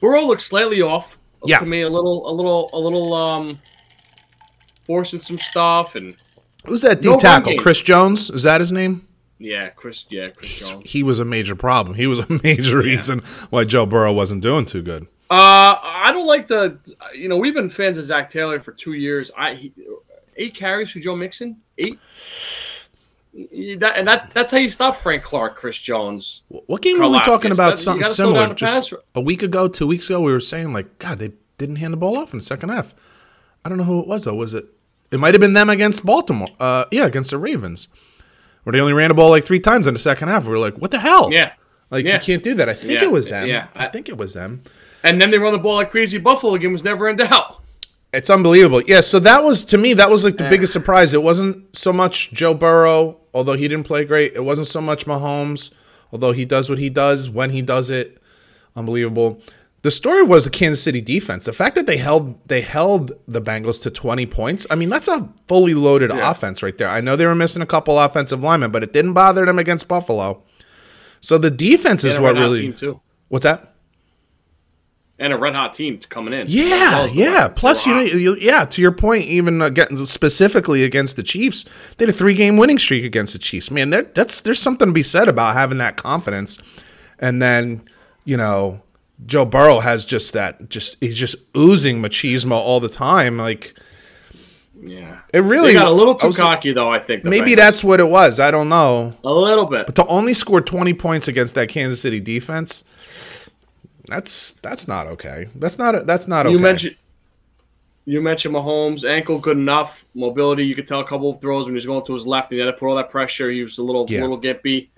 [0.00, 1.58] Burrow looked slightly off Yeah.
[1.58, 3.60] to me, a little, a little, a little um,
[4.84, 6.16] forcing some stuff, and
[6.66, 7.56] who's that D No tackle?
[7.56, 9.06] Chris Jones is that his name?
[9.44, 10.88] Yeah, Chris, yeah, Chris Jones.
[10.90, 11.96] He was a major problem.
[11.96, 13.20] He was a major reason
[13.50, 15.02] why Joe Burrow wasn't doing too good.
[15.30, 16.78] Uh, I don't like the.
[17.14, 19.30] You know, we've been fans of Zac Taylor for two years.
[19.36, 19.72] I he,
[20.36, 21.56] eight carries for Joe Mixon.
[21.78, 21.98] Eight.
[23.78, 26.42] That, and that, that's how you stop Frank Clark, Chris Jones.
[26.48, 27.70] What game were we talking That- about?
[27.70, 28.54] you Something similar.
[28.54, 31.94] Just a week ago, two weeks ago, we were saying like, God, they didn't hand
[31.94, 32.94] the ball off in the second half.
[33.64, 34.34] I don't know who it was though.
[34.34, 34.66] Was it?
[35.10, 36.48] It might have been them against Baltimore.
[36.60, 37.88] Uh, yeah, against the Ravens,
[38.62, 40.44] where they only ran the ball like three times in the second half.
[40.44, 41.32] We were like, what the hell?
[41.32, 41.52] Yeah.
[41.90, 42.14] like yeah.
[42.14, 42.68] you can't do that.
[42.68, 43.48] I think Yeah, it was them.
[43.48, 43.68] yeah.
[43.74, 44.62] I think it was them.
[45.02, 46.18] And then they run the ball like crazy.
[46.18, 47.60] Buffalo game was never in doubt.
[48.12, 48.82] It's unbelievable.
[48.82, 51.14] Yeah, so that was to me that was like the biggest surprise.
[51.14, 54.34] It wasn't so much Joe Burrow, although he didn't play great.
[54.34, 55.70] It wasn't so much Mahomes,
[56.12, 58.20] although he does what he does when he does it.
[58.76, 59.40] Unbelievable.
[59.82, 61.44] The story was the Kansas City defense.
[61.44, 64.64] The fact that they held they held the Bengals to 20 points.
[64.70, 66.88] I mean, that's a fully loaded offense right there.
[66.88, 69.88] I know they were missing a couple offensive linemen, but it didn't bother them against
[69.88, 70.42] Buffalo.
[71.20, 73.00] So the defense is what really team too.
[73.28, 73.74] What's that?
[75.18, 76.46] And a red hot team coming in.
[76.48, 77.48] Yeah, well as the yeah.
[77.48, 78.64] Plus, you know, you, yeah.
[78.64, 81.64] To your point, even uh, getting specifically against the Chiefs,
[81.96, 83.70] they had a three-game winning streak against the Chiefs.
[83.70, 86.58] Man, that's there's something to be said about having that confidence.
[87.20, 87.88] And then,
[88.24, 88.82] you know,
[89.26, 93.38] Joe Burrow has just that, just he's just oozing machismo all the time.
[93.38, 93.74] Like
[94.80, 95.20] yeah.
[95.32, 96.90] it really They got a little too was- cocky though.
[96.90, 97.56] I think Maybe Bengals.
[97.56, 98.40] that's what it was.
[98.40, 99.12] I don't know.
[99.24, 99.86] a little bit.
[99.86, 102.84] But to only score 20 points against that Kansas City defense,
[104.06, 105.48] that's that's not okay.
[105.54, 106.52] That's not that's not okay.
[106.52, 106.96] You mentioned
[108.04, 110.66] you mentioned Mahomes ankle good enough mobility.
[110.66, 112.50] You could tell a couple of throws when he was going to his left.
[112.52, 113.48] He had to put all that pressure.
[113.50, 114.22] He was a little Yeah.
[114.22, 114.88] little gimpy.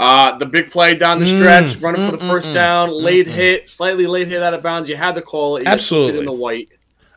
[0.00, 3.68] Uh, the big play down the Mm, stretch, running for the first down, late hit,
[3.68, 4.88] slightly late hit out of bounds.
[4.88, 5.64] You had to call it.
[5.64, 6.20] You Absolutely.
[6.20, 6.70] in the white.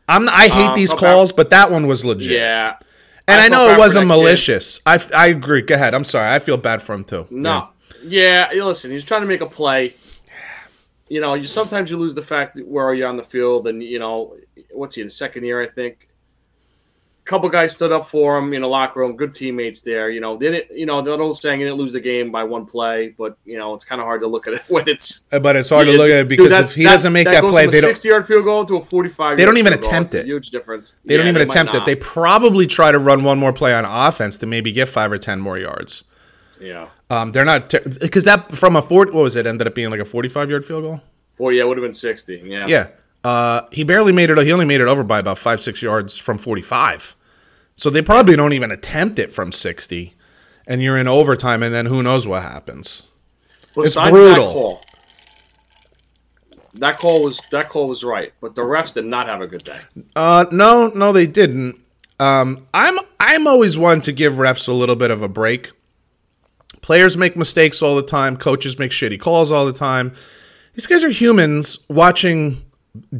[0.08, 2.32] I'm I hate Um, these calls, but that one was legit.
[2.32, 2.74] Yeah,
[3.28, 4.08] And I, felt know it wasn't kid.
[4.08, 4.80] malicious.
[4.84, 5.62] I, I agree.
[5.62, 5.94] Go ahead.
[5.94, 6.34] I'm sorry.
[6.34, 7.26] I feel bad for him too.
[7.30, 7.68] No.
[8.04, 9.94] Yeah, you listen, he's trying to make a play.
[11.08, 13.68] You know, you sometimes you lose the fact that where are you on the field,
[13.68, 14.34] and you know,
[14.72, 16.08] what's he in second year, I think.
[17.24, 20.10] Couple guys stood up for him in the locker room, good teammates there.
[20.10, 20.76] You know, they didn't.
[20.76, 23.56] You know, the old saying, "You didn't lose the game by one play," but you
[23.58, 25.20] know, it's kind of hard to look at it when it's.
[25.30, 27.52] But it's hard to look at it because that- if he doesn't make that, goes
[27.52, 27.88] play, from a they don't.
[27.90, 29.36] sixty-yard field goal to a forty-five.
[29.38, 30.26] They don't even attempt it.
[30.26, 30.96] huge difference.
[31.04, 31.84] They don't even might attempt it.
[31.84, 35.18] They probably try to run one more play on offense to maybe get five or
[35.18, 36.02] ten more yards.
[36.60, 39.04] yeah, Um, they're not because that from a four.
[39.06, 39.46] What was it?
[39.46, 41.00] Ended up being like a forty-five yard field goal.
[41.34, 41.58] forty.
[41.58, 42.42] Yeah, would have been sixty.
[42.44, 42.86] Yeah, Yeah.
[43.24, 44.38] Uh, he barely made it.
[44.38, 47.14] He only made it over by about five, six yards from 45.
[47.74, 50.14] So they probably don't even attempt it from 60.
[50.66, 53.02] And you're in overtime, and then who knows what happens.
[53.74, 54.46] Besides brutal.
[54.46, 54.82] That call,
[56.74, 59.64] that call was that call was right, but the refs did not have a good
[59.64, 59.78] day.
[60.14, 61.80] Uh, no, no, they didn't.
[62.20, 65.72] Um, I'm I'm always one to give refs a little bit of a break.
[66.80, 68.36] Players make mistakes all the time.
[68.36, 70.12] Coaches make shitty calls all the time.
[70.74, 72.62] These guys are humans watching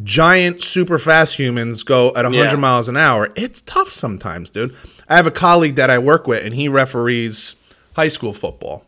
[0.05, 2.57] giant, super fast humans go at 100 Yeah.
[2.57, 3.31] miles an hour.
[3.35, 4.75] It's tough sometimes, dude.
[5.09, 7.55] I have a colleague that I work with, and he referees
[7.95, 8.85] high school football.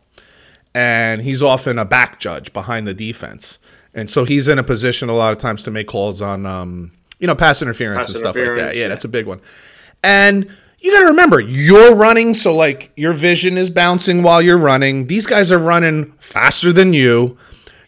[0.74, 3.58] And he's often a back judge behind the defense.
[3.94, 6.90] And so he's in a position a lot of times to make calls on, um,
[7.20, 8.74] you know, pass interference Pass and stuff like that.
[8.74, 8.88] Yeah, yeah.
[8.88, 9.40] that's a big one.
[10.02, 10.48] And
[10.80, 15.06] you got to remember, you're running, so like your vision is bouncing while you're running.
[15.06, 17.38] These guys are running faster than you.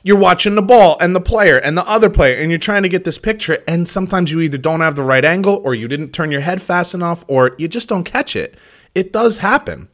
[0.07, 2.89] You're watching the ball and the player and the other player, and you're trying to
[2.89, 3.59] get this picture.
[3.67, 6.63] And sometimes you either don't have the right angle, or you didn't turn your head
[6.63, 8.57] fast enough, or you just don't catch it.
[8.95, 9.89] It does happen.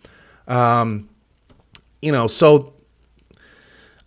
[0.47, 1.09] Um,
[2.03, 2.75] you know, so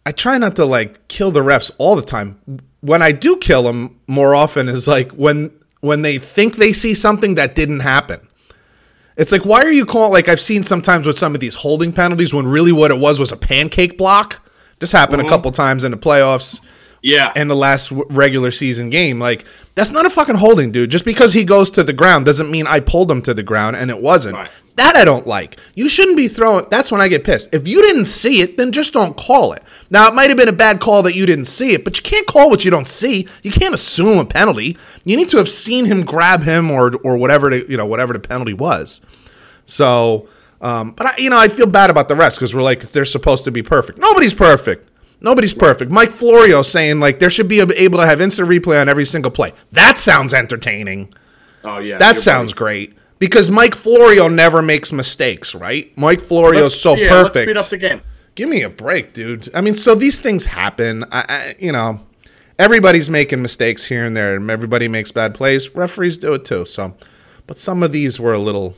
[0.06, 2.62] I try not to like kill the refs all the time.
[2.82, 6.94] When I do kill them, more often is like when when they think they see
[6.94, 8.30] something that didn't happen.
[9.18, 10.12] It's like why are you calling?
[10.12, 13.20] Like I've seen sometimes with some of these holding penalties when really what it was
[13.20, 14.45] was a pancake block.
[14.80, 15.30] This happened a mm-hmm.
[15.30, 16.62] couple times in the playoffs
[17.02, 17.32] Yeah.
[17.36, 19.20] in the last w- regular season game.
[19.20, 19.46] Like
[19.76, 20.92] that's not a fucking holding, dude.
[20.92, 23.76] Just because he goes to the ground doesn't mean I pulled him to the ground
[23.76, 24.36] and it wasn't.
[24.36, 24.50] Right.
[24.76, 25.58] That I don't like.
[25.74, 26.66] You shouldn't be throwing.
[26.70, 27.54] That's when I get pissed.
[27.56, 29.64] If you didn't see it, then just don't call it.
[29.90, 32.04] Now it might have been a bad call that you didn't see it, but you
[32.04, 33.28] can't call what you don't see.
[33.42, 34.78] You can't assume a penalty.
[35.06, 38.12] You need to have seen him grab him or or whatever the, you know whatever
[38.12, 39.00] the penalty was.
[39.66, 40.28] So,
[40.66, 43.06] um, but I, you know, I feel bad about the rest because we're like they're
[43.06, 44.00] supposed to be perfect.
[44.00, 44.90] Nobody's perfect.
[45.22, 45.92] Nobody's perfect.
[45.92, 49.32] Mike Florio saying like there should be able to have instant replay on every single
[49.32, 49.54] play.
[49.72, 51.14] That sounds entertaining.
[51.64, 51.98] oh yeah.
[52.00, 52.58] That sounds right.
[52.58, 55.96] great because Mike Florio never makes mistakes, right?
[55.98, 57.46] Mike Florio's Let's- so yeah, Let's perfect.
[57.50, 58.02] speed up the game.
[58.36, 59.50] Give me a break, dude.
[59.56, 61.06] I mean, so these things happen.
[61.12, 62.02] I, I, you know,
[62.60, 65.74] everybody's making mistakes here and there, and everybody makes bad plays.
[65.74, 66.66] Referees do it too.
[66.66, 66.96] So,
[67.48, 68.76] but some of these were a little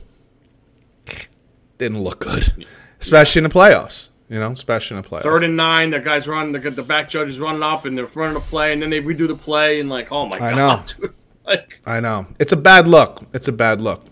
[1.77, 2.65] didn't look good,
[3.01, 4.09] especially in the playoffs.
[4.29, 5.21] You know, especially in the playoffs.
[5.23, 8.05] Third and nine, the guys run, the, the back judge is running up, and they're
[8.07, 10.93] running a play, and then they redo the play, and like, oh my I god,
[10.99, 11.09] know.
[11.45, 12.27] like, I know.
[12.37, 13.23] It's a bad look.
[13.33, 14.03] It's a bad look.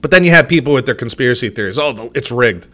[0.00, 1.78] But then you have people with their conspiracy theories.
[1.78, 2.66] Oh, the- it's rigged.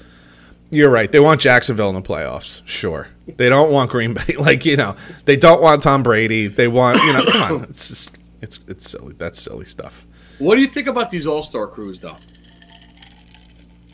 [0.71, 1.11] You're right.
[1.11, 2.63] They want Jacksonville in the playoffs.
[2.65, 3.09] Sure.
[3.27, 4.35] They don't want Green Bay.
[4.39, 4.95] Like, you know,
[5.25, 6.47] they don't want Tom Brady.
[6.47, 7.63] They want, you know, come on.
[7.71, 9.15] It's just, it's, it's silly.
[9.19, 10.07] That's silly stuff.
[10.39, 12.17] what do you think about these All Star crews, though?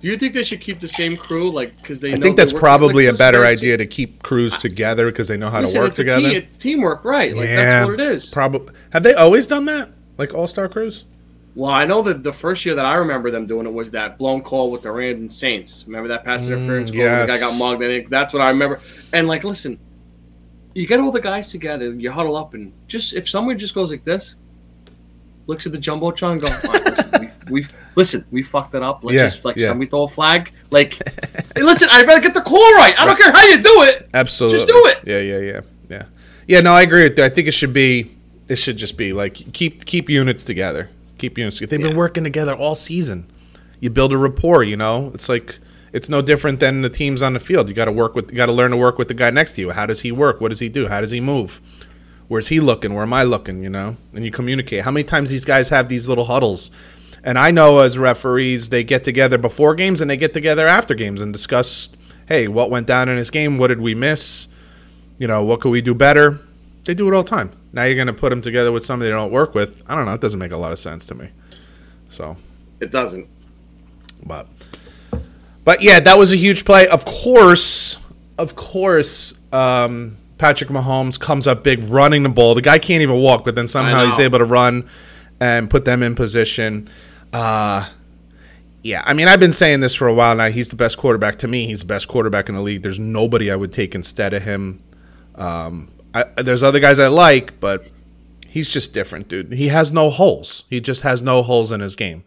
[0.03, 2.12] Do you think they should keep the same crew, like, because they?
[2.12, 5.48] I think that's probably like, a better idea to keep crews together because they know
[5.48, 6.20] how Listen, to work it's together.
[6.28, 7.34] team- it's teamwork, right?
[7.34, 8.30] Like that's what it is.
[8.32, 8.74] Probably.
[8.92, 9.90] Have they always done that?
[10.18, 11.05] Like All Star crews?
[11.55, 14.18] Well, I know that the first year that I remember them doing it was that
[14.18, 15.84] blown call with the Rams and Saints.
[15.86, 17.00] Remember that pass interference call?
[17.00, 17.80] where The guy Mm, got mugged.
[17.82, 18.80] Think that's what I remember.
[19.12, 19.78] And like, listen,
[20.74, 23.90] you get all the guys together, you huddle up, and just if someone just goes
[23.92, 24.36] like this,
[25.46, 28.82] looks at the jumbotron, and go, "All right, listen, we've, we've listen, we fucked it
[28.82, 29.05] up.
[29.05, 29.66] Let's Yeah, just like yeah.
[29.68, 30.53] somebody throw a flag.
[30.70, 30.94] Like,
[31.57, 32.94] hey, listen, I better get the call right.
[32.98, 34.09] I don't care how you do it.
[34.12, 34.59] Absolutely.
[34.59, 35.00] Just do it.
[35.07, 36.05] Yeah, yeah, yeah, yeah.
[36.48, 37.24] Yeah, no, I agree with that.
[37.24, 38.16] I think it should be.
[38.48, 40.90] It should just be like keep keep units together.
[41.18, 41.61] Keep units.
[41.61, 43.30] They've been working together all season.
[43.80, 44.64] You build a rapport.
[44.64, 45.59] You know, it's like
[45.92, 47.68] it's no different than the teams on the field.
[47.68, 48.30] You got to work with.
[48.30, 49.70] You got to learn to work with the guy next to you.
[49.70, 50.40] How does he work?
[50.40, 50.88] What does he do?
[50.88, 51.61] How does he move?
[52.28, 52.94] Where's he looking?
[52.94, 53.62] Where am I looking?
[53.62, 54.82] You know, and you communicate.
[54.82, 56.70] How many times these guys have these little huddles?
[57.25, 60.95] And I know as referees, they get together before games and they get together after
[60.95, 61.91] games and discuss,
[62.27, 63.59] hey, what went down in this game?
[63.59, 64.49] What did we miss?
[65.18, 66.41] You know, what could we do better?
[66.85, 67.53] They do it all the time.
[67.73, 69.83] Now you're going to put them together with somebody they don't work with.
[69.89, 70.14] I don't know.
[70.14, 71.31] It doesn't make a lot of sense to me.
[72.09, 72.37] So,
[72.81, 73.29] It doesn't.
[74.27, 74.49] but,
[75.64, 76.89] but yeah, that was a huge play.
[76.89, 77.97] Of course,
[78.37, 82.57] of course, um, Patrick Mahomes comes up big, running the ball.
[82.57, 84.89] The guy can't even walk, but then somehow he's able to run
[85.39, 86.89] and put them in position.
[87.33, 87.89] Uh,
[88.83, 90.51] yeah, I mean, I've been saying this for a while now.
[90.51, 91.66] He's the best quarterback to me.
[91.66, 92.83] He's the best quarterback in the league.
[92.83, 94.83] There's nobody I would take instead of him.
[95.37, 97.91] Um, I, there's other guys I like, but
[98.49, 99.53] he's just different, dude.
[99.53, 100.64] He has no holes.
[100.68, 102.24] He just has no holes in his game.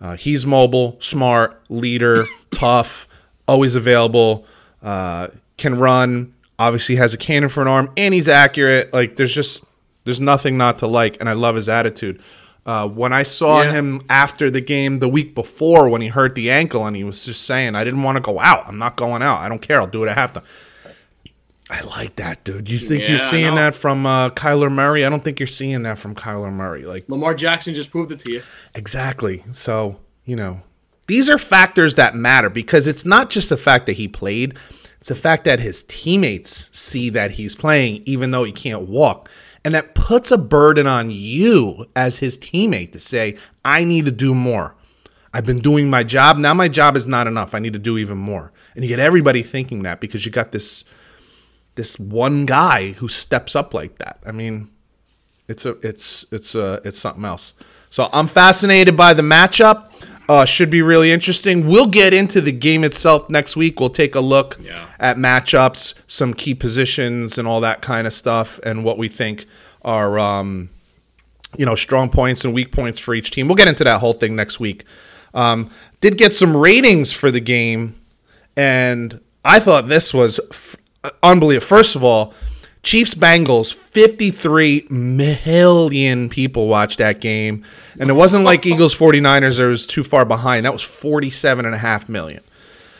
[0.00, 3.06] Uh, he's mobile, smart, leader, tough,
[3.46, 4.46] always available,
[4.82, 6.34] uh, can run.
[6.58, 8.92] Obviously, has a cannon for an arm, and he's accurate.
[8.92, 9.64] Like there's just
[10.04, 12.22] there's nothing not to like, and I love his attitude.
[12.66, 13.72] Uh, when I saw Yeah.
[13.72, 17.24] him after the game the week before when he hurt the ankle and he was
[17.26, 18.64] just saying, "I didn't want to go out.
[18.66, 19.40] I'm not going out.
[19.40, 19.80] I don't care.
[19.80, 20.44] I'll do it at halftime."
[21.70, 22.70] I like that, dude.
[22.70, 25.04] You think you're seeing that from uh, Kyler Murray?
[25.04, 26.84] I don't think you're seeing that from Kyler Murray.
[26.84, 28.42] Like Lamar Jackson just proved it to you.
[28.74, 29.42] Exactly.
[29.52, 30.60] So, you know,
[31.06, 34.54] these are factors that matter because it's not just the fact that he played,
[35.00, 39.30] it's the fact that his teammates see that he's playing even though he can't walk.
[39.64, 44.10] And that puts a burden on you as his teammate to say, I need to
[44.10, 44.74] do more.
[45.32, 46.36] I've been doing my job.
[46.36, 47.54] Now my job is not enough.
[47.54, 48.52] I need to do even more.
[48.74, 50.84] And you get everybody thinking that because you got this
[51.74, 54.20] this one guy who steps up like that.
[54.24, 54.70] I mean,
[55.48, 57.52] it's a it's it's uh it's something else.
[57.90, 59.92] So I'm fascinated by the matchup.
[60.28, 61.66] Uh, should be really interesting.
[61.66, 63.78] We'll get into the game itself next week.
[63.78, 64.86] We'll take a look Yeah.
[64.98, 69.44] at matchups, some key positions, and all that kind of stuff, and what we think
[69.84, 70.70] are um,
[71.58, 73.48] you know strong points and weak points for each team.
[73.48, 74.84] We'll get into that whole thing next week.
[75.34, 75.68] Um,
[76.00, 77.94] did get some ratings for the game,
[78.56, 80.76] and I thought this was f-
[81.22, 81.66] unbelievable.
[81.66, 82.32] First of all,
[82.84, 87.64] Chiefs Bengals, 53 million people watched that game.
[87.98, 90.66] And it wasn't like Eagles 49ers, it was too far behind.
[90.66, 92.42] That was 47.5 million.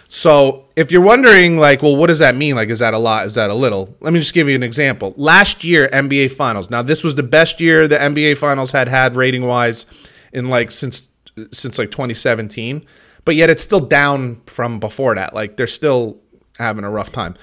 [0.09, 2.55] So if you're wondering, like, well, what does that mean?
[2.55, 3.27] Like, is that a lot?
[3.27, 3.97] Is that a little?
[4.01, 5.13] Let me just give you an example.
[5.17, 6.71] Last year, NBA Finals.
[6.71, 9.87] Now, this was the best year the NBA Finals had had rating wise
[10.33, 11.09] in like since
[11.51, 12.85] since like 2017.
[13.25, 15.35] But yet, it's still down from before that.
[15.35, 16.19] Like, they're still
[16.59, 17.35] having a rough time.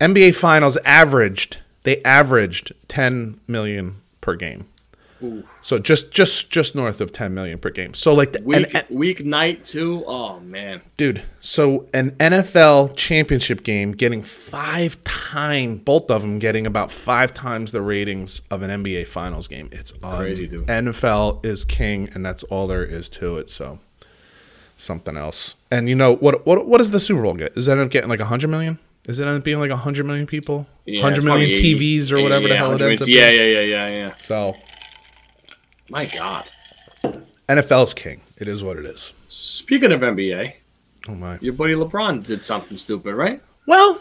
[0.00, 4.66] NBA Finals averaged they averaged 10 million per game.
[5.62, 7.94] So just just just north of 10 million per game.
[7.94, 10.04] So like the, Week an- week night too.
[10.04, 10.82] Oh man.
[10.96, 17.32] dude, so an NFL championship game getting 5 times both of them getting about 5
[17.32, 19.68] times the ratings of an NBA finals game.
[19.72, 20.66] It's Crazy, dude.
[20.66, 23.48] NFL is king and that's all there is to it.
[23.48, 23.78] So
[24.76, 25.54] something else.
[25.70, 27.54] And you know what what what does the Super Bowl get?
[27.54, 28.80] Does that end up getting like 100 million?
[29.06, 30.66] Is it end up being like 100 million people?
[30.84, 33.40] Yeah, 100 million TVs or whatever the hell it 100 ends up Yeah, being?
[33.40, 34.12] yeah, yeah, yeah, yeah.
[34.20, 34.56] So
[35.88, 36.44] My God.
[37.48, 38.22] NFL's king.
[38.36, 39.12] It is what it is.
[39.28, 40.54] Speaking of NBA,
[41.08, 41.38] Oh my.
[41.40, 43.40] your buddy LeBron did something stupid, right?
[43.66, 44.00] Well,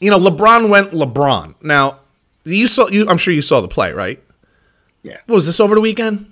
[0.00, 1.54] you know, LeBron went LeBron.
[1.62, 1.98] Now,
[2.44, 4.22] you saw you I'm sure you saw the play, right?
[5.02, 5.18] Yeah.
[5.26, 6.30] What was this over the weekend?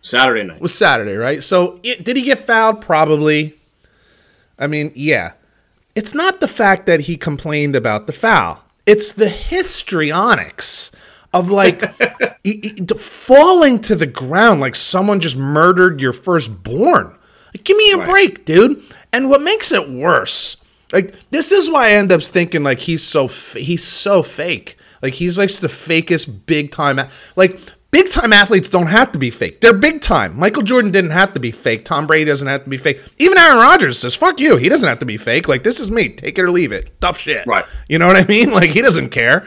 [0.00, 0.56] Saturday night.
[0.56, 1.44] It was Saturday, right?
[1.44, 2.80] So, it, did he get fouled?
[2.80, 3.58] Probably.
[4.58, 5.34] I mean, yeah.
[5.94, 8.62] It's not the fact that he complained about the foul.
[8.86, 10.90] It's the histrionics
[11.32, 11.82] of like
[12.44, 17.14] he- he- falling to the ground like someone just murdered your firstborn.
[17.54, 18.06] Like, give me a Right.
[18.08, 18.82] break, dude.
[19.12, 20.56] And what makes it worse,
[20.92, 24.76] like this is why I end up thinking like he's so f- he's so fake.
[25.02, 27.00] Like he's like the fakest big time.
[27.36, 27.60] Like
[27.92, 29.60] big time athletes don't have to be fake.
[29.60, 30.36] They're big time.
[30.36, 31.84] Michael Jordan didn't have to be fake.
[31.84, 33.00] Tom Brady doesn't have to be fake.
[33.18, 35.46] Even Aaron Rodgers says, "Fuck you." He doesn't have to be fake.
[35.46, 36.08] Like this is me.
[36.08, 37.00] Take it or leave it.
[37.00, 37.46] Tough shit.
[37.46, 37.64] Right.
[37.88, 38.50] You know what I mean?
[38.62, 39.46] Like he doesn't care.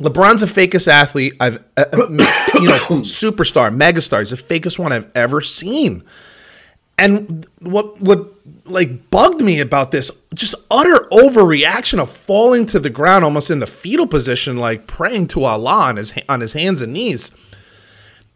[0.00, 1.96] LeBron's the fakest athlete I've, uh, uh,
[2.54, 4.18] you know, superstar, megastar.
[4.18, 6.04] He's the fakest one I've ever seen.
[6.98, 8.32] And what what
[8.64, 13.58] like bugged me about this just utter overreaction of falling to the ground almost in
[13.58, 17.30] the fetal position, like praying to Allah on his on his hands and knees.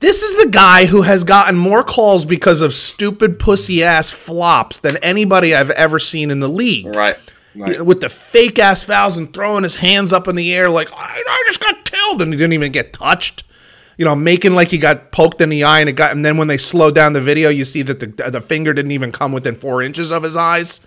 [0.01, 4.79] This is the guy who has gotten more calls because of stupid pussy ass flops
[4.79, 7.17] than anybody I've ever seen in the league Right.
[7.55, 7.85] Right.
[7.85, 11.23] with the fake ass fouls and throwing his hands up in the air like I,
[11.27, 13.43] I just got killed and he didn't even get touched.
[14.01, 16.39] You know, making like he got poked in the eye and it got and then
[16.39, 19.31] when they slow down the video, you see that the the finger didn't even come
[19.31, 20.81] within four inches of his eyes.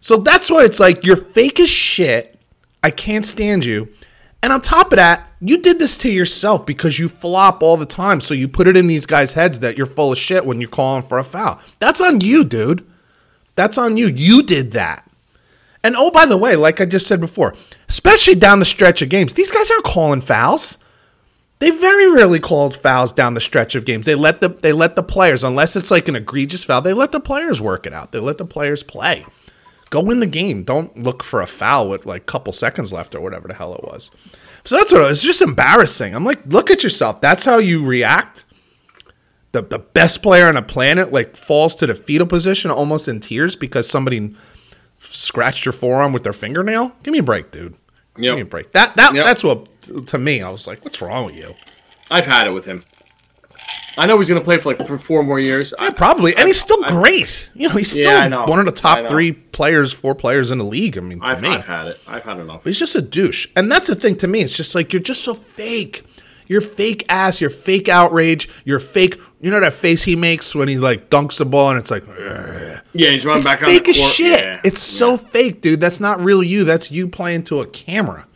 [0.00, 2.40] So that's why it's like you're fake as shit.
[2.82, 3.88] I can't stand you.
[4.42, 7.86] And on top of that, you did this to yourself because you flop all the
[7.86, 8.20] time.
[8.20, 10.68] So you put it in these guys' heads that you're full of shit when you're
[10.68, 11.60] calling for a foul.
[11.78, 12.86] That's on you, dude.
[13.54, 14.08] That's on you.
[14.08, 15.08] You did that.
[15.82, 17.54] And oh, by the way, like I just said before,
[17.88, 20.76] especially down the stretch of games, these guys aren't calling fouls.
[21.64, 24.04] They very rarely called fouls down the stretch of games.
[24.04, 27.10] They let the they let the players, unless it's like an egregious foul, they let
[27.10, 28.12] the players work it out.
[28.12, 29.24] They let the players play.
[29.88, 30.62] Go win the game.
[30.62, 33.74] Don't look for a foul with like a couple seconds left or whatever the hell
[33.76, 34.10] it was.
[34.66, 35.18] So that's what it was.
[35.20, 36.14] It's just embarrassing.
[36.14, 37.22] I'm like, look at yourself.
[37.22, 38.44] That's how you react.
[39.52, 43.20] The the best player on the planet like falls to the fetal position almost in
[43.20, 44.34] tears because somebody
[44.98, 46.92] scratched your forearm with their fingernail.
[47.02, 47.74] Give me a break, dude.
[48.16, 48.72] Give me a break.
[48.72, 49.24] That that Yep.
[49.24, 49.73] that's what
[50.06, 50.42] to me.
[50.42, 51.54] I was like, what's wrong with you?
[52.10, 52.84] I've had it with him.
[53.96, 55.72] I know he's going to play for like th- four more years.
[55.78, 57.48] I, Probably, and he's still I- great.
[57.54, 58.44] You know, he's still Yeah, know.
[58.44, 60.98] one of the top three players, four players in the league.
[60.98, 62.00] I mean, to I've, me, I've had it.
[62.06, 62.64] I've had enough.
[62.64, 64.40] he's just a douche, and that's the thing to me.
[64.40, 66.02] It's just like you're just so fake.
[66.48, 67.40] You're fake ass.
[67.40, 68.48] You're fake outrage.
[68.64, 69.18] You're fake.
[69.40, 72.02] You know that face he makes when he like dunks the ball, and it's like.
[72.08, 74.12] "Ugh." Yeah, he's running It's back on fake the as court.
[74.12, 74.40] shit.
[74.44, 75.80] Yeah, It's so fake, dude.
[75.80, 76.64] That's not real you.
[76.64, 78.26] That's you playing to a camera.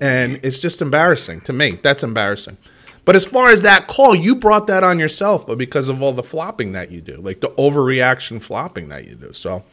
[0.00, 1.78] And it's just embarrassing to me.
[1.82, 2.56] That's embarrassing.
[3.04, 6.12] But as far as that call, you brought that on yourself but because of all
[6.12, 9.32] the flopping that you do, like the overreaction flopping that you do.
[9.32, 9.64] So,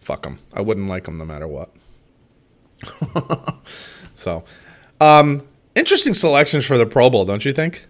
[0.00, 0.38] fuck them.
[0.52, 1.70] I wouldn't like them no matter what.
[4.16, 4.42] so,
[5.00, 5.46] um,
[5.76, 7.86] interesting selections for the Pro Bowl, don't you think?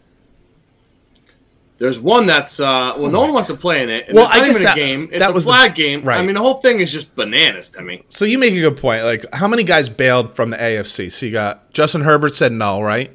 [1.82, 4.06] There's one that's uh, well, no one wants to play in it.
[4.06, 5.08] And Well, it's I not guess even that- a game.
[5.10, 6.04] It's a was the- flag game.
[6.04, 6.18] right.
[6.20, 8.04] I mean, the whole thing is just bananas to me.
[8.08, 9.02] So you make a good point.
[9.02, 11.10] Like, how many guys bailed from the AFC?
[11.10, 13.10] So you got Justin Herbert said no, right?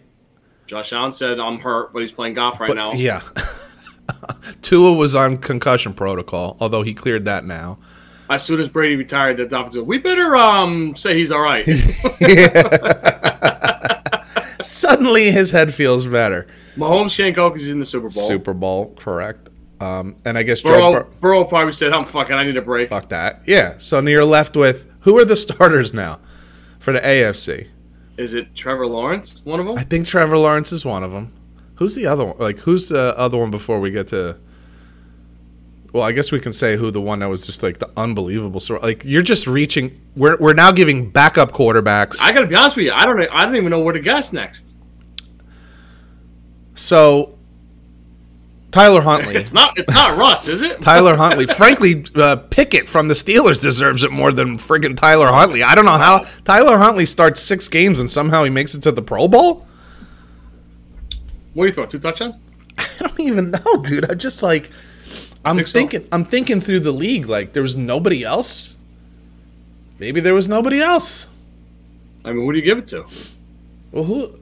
[0.66, 2.92] Josh Allen said I'm hurt, but he's playing golf right But now.
[2.92, 3.22] yeah,
[4.62, 7.78] Tua was on concussion protocol, although he cleared that now.
[8.30, 11.66] As soon as Brady retired, the Dolphins said, we better um say he's all right.
[14.68, 16.48] Suddenly, his head feels better.
[16.76, 18.28] Mahomes can't go because he's in the Super Bowl.
[18.28, 19.50] Super Bowl, correct?
[19.80, 20.62] Um, and I guess.
[20.62, 22.90] Burrow, Bur- Burrow probably said, I'm fucking, I need a break.
[22.90, 23.42] fuck that.
[23.46, 23.76] Yeah.
[23.78, 26.20] So now you're left with who are the starters now
[26.80, 27.68] for the AFC?
[28.18, 29.78] Is it Trevor Lawrence, one of them?
[29.78, 31.32] I think Trevor Lawrence is one of them.
[31.76, 32.38] Who's the other one?
[32.40, 34.38] Like, who's the other one before we get to?
[35.94, 38.60] Well, I guess we can say who the one that was just like the unbelievable
[38.60, 38.84] sort.
[38.84, 40.00] Like, you're just reaching.
[40.16, 42.18] We're we're now giving backup quarterbacks.
[42.20, 44.34] I gotta be honest with you, I don't I don't even know where to guess
[44.34, 44.76] next.
[46.76, 47.38] So
[48.72, 49.36] Tyler Huntley.
[49.38, 49.78] It's not.
[49.78, 50.82] It's not Russ, is it?
[50.82, 51.48] Tyler Huntley.
[51.48, 55.64] Frankly, uh, Pickett from the Steelers deserves it more than friggin' Tyler Huntley.
[55.64, 58.92] I don't know how Tyler Huntley starts six games and somehow he makes it to
[58.92, 59.66] the Pro Bowl.
[61.54, 61.86] What do you throw?
[61.86, 62.36] Two touchdowns?
[62.78, 64.10] I don't even know, dude.
[64.12, 64.70] I'm just like,
[65.48, 65.80] I'm so.
[65.80, 67.28] thinking, I'm thinking through the league.
[67.28, 68.78] Like there was nobody else.
[70.00, 71.28] Maybe there was nobody else.
[72.24, 73.06] I mean, who do you give it to?
[73.92, 74.40] Well, who?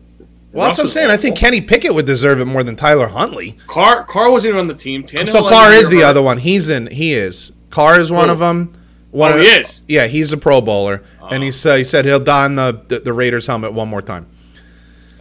[0.51, 1.11] Well, that's what I'm saying.
[1.11, 1.37] I think.
[1.37, 3.57] Kenny Pickett would deserve it more than Tyler Huntley.
[3.67, 4.05] Carr.
[4.05, 5.03] Carr wasn't even on the team.
[5.03, 6.05] Tannehill So Carr is the hurt.
[6.05, 6.37] other one.
[6.37, 6.87] He's in.
[6.87, 7.51] He is.
[7.69, 8.33] Carr is one Who?
[8.33, 8.73] of them.
[9.11, 9.81] One Oh, of he is?
[9.87, 11.01] Yeah, he's a Pro Bowler,
[11.31, 14.27] and he said he said he'll don the, the the Raiders helmet one more time.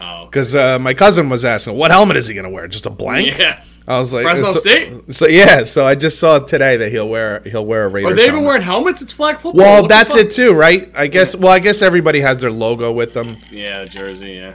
[0.01, 0.25] Oh, okay.
[0.27, 2.67] Because uh, my cousin was asking, what helmet is he gonna wear?
[2.67, 3.39] Just a blank?
[3.39, 3.63] yeah.
[3.87, 5.15] I was like, Fresno so, State?
[5.15, 8.13] So yeah, so I just saw today that he'll wear he'll wear a Raiders.
[8.13, 8.47] Are they even helmet.
[8.47, 9.03] wearing helmets?
[9.03, 9.63] It's flag football.
[9.63, 10.91] Well, What that's it too, right?
[10.95, 11.37] I guess.
[11.37, 14.33] Well, I guess everybody has their logo with them, Yeah, jersey.
[14.33, 14.55] Yeah.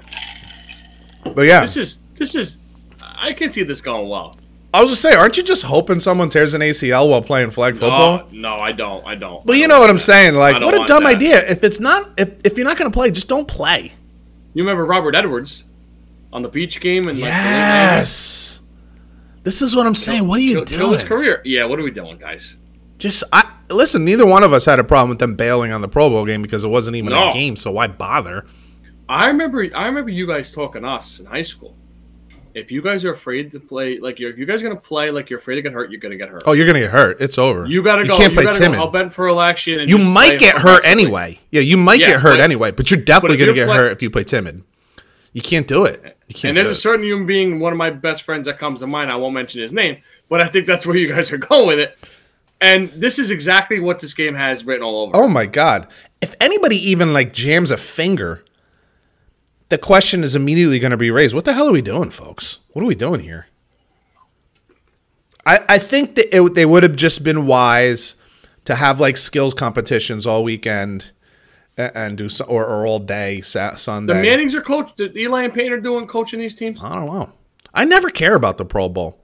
[1.36, 1.99] but yeah, This is.
[2.15, 2.59] This is.
[3.01, 4.34] I can see this going well.
[4.73, 7.73] I was just saying, aren't you just hoping someone tears an ACL while playing flag
[7.73, 8.19] football?
[8.23, 9.05] Oh, no, I don't.
[9.05, 9.43] I don't.
[9.45, 10.36] But I you don't know what I'm saying.
[10.36, 11.15] Like, what a dumb that.
[11.15, 11.49] idea.
[11.49, 13.91] If it's not, if, if you're not going to play, just don't play.
[14.53, 15.63] You remember Robert Edwards
[16.32, 17.97] on the beach game and like the late 90s?
[17.97, 18.38] Yes.
[19.43, 20.27] This is what I'm saying.
[20.27, 21.07] What are you Kill, kill his doing?
[21.09, 21.41] career.
[21.45, 22.57] Yeah, what are we doing, guys?
[22.97, 24.03] Just I listen.
[24.03, 26.41] Neither one of us had a problem with them bailing on the Pro Bowl game
[26.41, 27.29] because it wasn't even No.
[27.29, 27.55] a game.
[27.55, 28.45] So why bother?
[29.07, 29.67] I remember.
[29.75, 31.75] I remember you guys talking us in high school.
[32.55, 35.11] If you guys are afraid to play, like you're, if you guys are gonna play
[35.11, 36.43] like you're afraid to get hurt, you're gonna get hurt.
[36.45, 37.21] Oh, you're gonna get hurt.
[37.21, 37.65] It's over.
[37.65, 38.13] you gotta go.
[38.15, 38.75] You can't you play gotta timid.
[38.75, 39.79] go hell bent for election.
[39.79, 41.39] And you might get hurt anyway.
[41.51, 43.77] Yeah, you might Yeah, get hurt but- anyway, but you're definitely if gonna get play-
[43.77, 44.63] hurt if you play timid.
[45.34, 46.01] You can't do it.
[46.34, 48.88] Can't And there's a certain human being, one of my best friends that comes to
[48.88, 49.11] mind.
[49.11, 51.80] I won't mention his name, but I think that's where you guys are going with
[51.80, 51.97] it.
[52.61, 55.15] And this is exactly what this game has written all over.
[55.15, 55.88] Oh my god!
[56.19, 58.43] If anybody even like jams a finger,
[59.69, 61.34] the question is immediately going to be raised.
[61.34, 62.59] What the hell are we doing, folks?
[62.71, 63.47] What are we doing here?
[65.45, 68.17] I I think that it, they would have just been wise
[68.65, 71.11] to have like skills competitions all weekend
[71.80, 74.13] and, do so, or, or all day Sunday.
[74.13, 74.95] the Mannings are coach.
[74.95, 76.77] The Eli and Peyton are doing coaching these teams.
[76.82, 77.32] I don't know.
[77.73, 79.19] I never care about the Pro Bowl.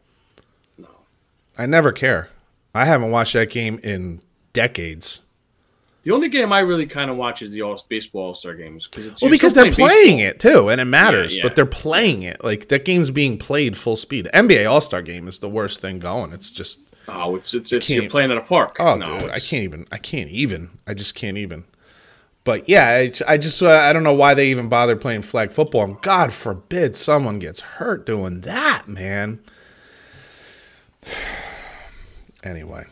[0.77, 0.87] No.
[1.57, 2.29] I never care.
[2.73, 4.21] I haven't watched that game in
[4.53, 5.21] decades.
[6.03, 8.87] The only game I really kind of watch is the All Baseball All Star games
[8.87, 11.33] because it's Well, because they're playing it too, and it matters.
[11.33, 11.43] Yeah, yeah.
[11.43, 14.29] But they're playing it like that game's being played full speed.
[14.33, 16.31] NBA All Star Game is the worst thing going.
[16.31, 18.77] It's just Oh, it's it's, it's you're playing at a park.
[18.79, 19.87] oh, no, dude, I can't even.
[19.91, 20.69] I can't even.
[20.87, 21.65] I just can't even.
[22.45, 25.51] But yeah, I, I just uh, I don't know why they even bother playing flag
[25.51, 25.83] football.
[25.83, 29.39] And God forbid someone gets hurt doing that, man.
[32.43, 32.85] Anyway,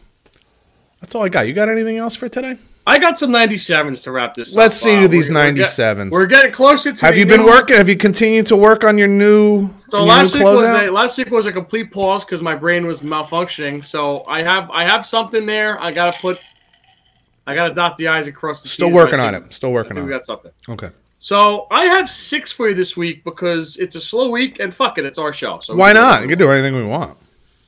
[1.00, 1.46] that's all I got.
[1.46, 2.58] You got anything else for today?
[2.88, 4.52] I got some 97s to wrap this.
[4.54, 4.58] Up.
[4.58, 4.84] Let's up.
[4.84, 6.10] see Uh, these we're- we're 97s.
[6.12, 7.06] We're getting closer to.
[7.06, 7.78] Have you been working?
[7.78, 9.70] Have you continued to work on your new?
[9.78, 12.56] So your last new week was a last week was a complete pause because my
[12.56, 13.86] brain was malfunctioning.
[13.86, 15.80] So I have I have something there.
[15.80, 16.40] I gotta put.
[17.46, 18.96] I gotta dot the i's and cross the Still t's.
[18.96, 19.54] working on think- it.
[19.54, 20.52] Still working on we got something.
[20.70, 20.90] Okay.
[21.20, 24.98] So I have six for you this week because it's a slow week and fuck
[24.98, 25.60] it, it's our show.
[25.60, 26.22] So Why not?
[26.22, 27.18] We can do anything we want.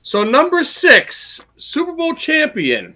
[0.02, 2.96] So number six, Super Bowl champion,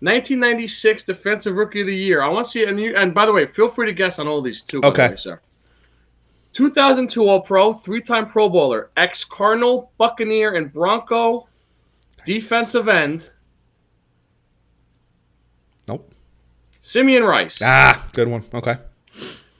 [0.00, 2.22] 1996 Defensive Rookie of the Year.
[2.22, 2.94] I want to see and you.
[2.94, 4.80] And by the way, feel free to guess on all these too.
[4.84, 5.08] Okay.
[5.10, 5.40] way, sir.
[6.52, 11.48] 2002 All Pro, three-time Pro Bowler, ex-Cardinal, Buccaneer, and Bronco,
[12.26, 13.30] defensive end,
[15.86, 16.12] Nope.
[16.88, 17.60] Simeon Rice.
[17.62, 18.44] Ah, good one.
[18.54, 18.78] Okay.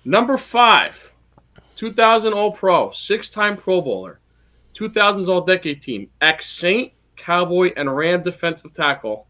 [0.03, 1.13] Number five,
[1.75, 4.19] 2000 All Pro, six-time Pro Bowler,
[4.73, 9.27] 2000s All Decade Team, ex-Saint, Cowboy, and Ram defensive tackle,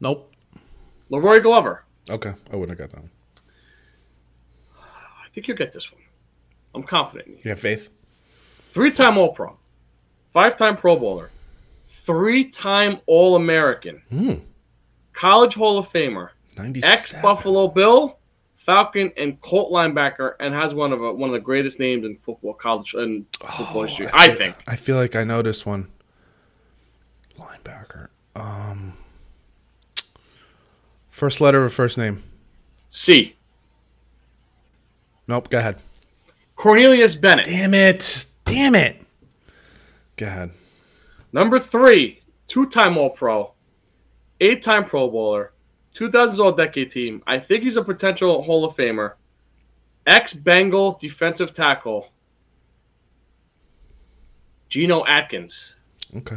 [0.00, 0.30] Nope.
[1.10, 1.84] La'Roi Glover.
[2.10, 2.34] Okay.
[2.52, 3.10] I wouldn't have got that one.
[4.78, 6.02] I think you'll get this one.
[6.74, 7.40] I'm confident in you.
[7.44, 7.88] You have faith?
[8.70, 9.56] Three time All Pro,
[10.30, 11.30] five time Pro Bowler,
[11.86, 14.02] three time All American,
[15.20, 16.30] College Hall of Famer,
[16.82, 18.18] ex Buffalo Bill,
[18.54, 22.14] Falcon, and Colt linebacker, and has one of a, one of the greatest names in
[22.14, 24.08] football college and football history.
[24.14, 24.56] I feel- think.
[24.66, 25.88] I feel like I know this one.
[27.38, 28.08] Linebacker.
[28.34, 28.94] Um.
[31.10, 32.22] First letter of first name.
[32.88, 33.36] C.
[35.28, 35.50] Nope.
[35.50, 35.76] Go ahead.
[36.56, 37.44] Cornelius Bennett.
[37.44, 38.24] Damn it.
[38.46, 39.02] Damn it.
[40.16, 40.52] Go ahead.
[41.30, 43.52] Number three, two time All Pro,
[44.40, 45.52] eight time Pro Bowler,
[45.94, 47.22] 2000s All Decade Team.
[47.26, 49.14] I think he's a potential Hall of Famer.
[50.06, 52.08] Ex Bengal defensive tackle,
[54.68, 55.76] Geno Atkins.
[56.16, 56.36] Okay.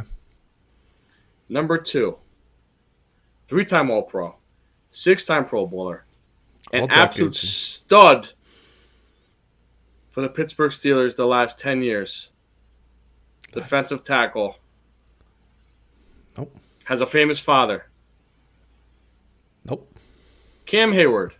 [1.48, 2.18] Number two,
[3.46, 4.36] three time All Pro,
[4.90, 6.04] six time Pro Bowler,
[6.72, 8.32] an absolute stud
[10.10, 12.30] for the Pittsburgh Steelers the last 10 years.
[13.52, 14.58] defensive tackle,
[16.36, 16.56] Nope.
[16.84, 17.86] has a famous father.
[20.74, 21.32] Cam Heyward,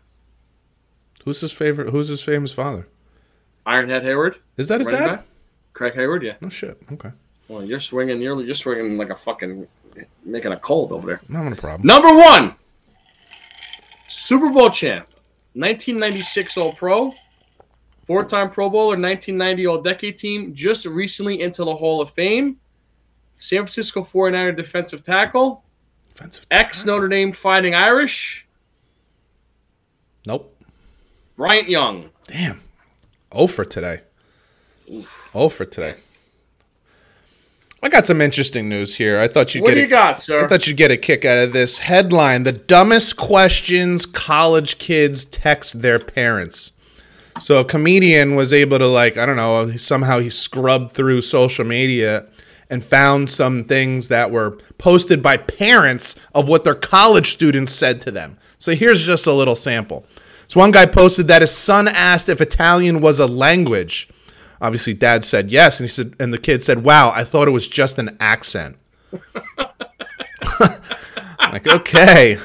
[1.25, 1.91] Who's his favorite?
[1.91, 2.87] Who's his famous father?
[3.67, 5.07] Ironhead Heyward, Is that his dad?
[5.07, 5.25] back.
[5.73, 6.35] Craig Heyward, yeah.
[6.43, 6.81] Oh shit.
[6.93, 7.11] Okay.
[7.49, 8.21] Well, you're swinging.
[8.21, 9.67] You're you're swinging like a fucking
[10.25, 11.21] making a cold over there.
[11.33, 11.87] Having a problem.
[11.87, 12.55] Number one,
[14.09, 15.07] Super Bowl champ,
[15.55, 17.13] 1996 All Pro,
[18.07, 22.59] four-time Pro Bowler, 1990 All Decade Team, just recently into the Hall of Fame.
[23.37, 25.65] San Francisco 49er defensive tackle,
[26.15, 26.47] Offensive.
[26.53, 28.44] ex Notre Dame Fighting Irish,
[30.27, 30.57] Nope.
[31.37, 32.11] Bryant Young.
[32.27, 32.61] Damn.
[33.33, 34.01] Oh for today.
[35.35, 35.97] Oh for today.
[37.83, 39.19] I got some interesting news here.
[39.21, 40.45] I thought you'd What get do a- you got, sir?
[40.45, 45.25] I thought you'd get a kick out of this headline: "The dumbest questions college kids
[45.27, 46.73] text their parents."
[47.41, 51.65] So a comedian was able to like I don't know somehow he scrubbed through social
[51.65, 52.27] media
[52.71, 58.01] and found some things that were posted by parents of what their college students said
[58.03, 58.39] to them.
[58.59, 60.05] So here's just a little sample.
[60.47, 64.09] So one guy posted that his son asked if Italian was a language.
[64.61, 67.53] Obviously, dad said yes, and he said, and the kid said, "Wow, I thought it
[67.53, 68.77] was just an accent."
[71.41, 72.39] like, okay.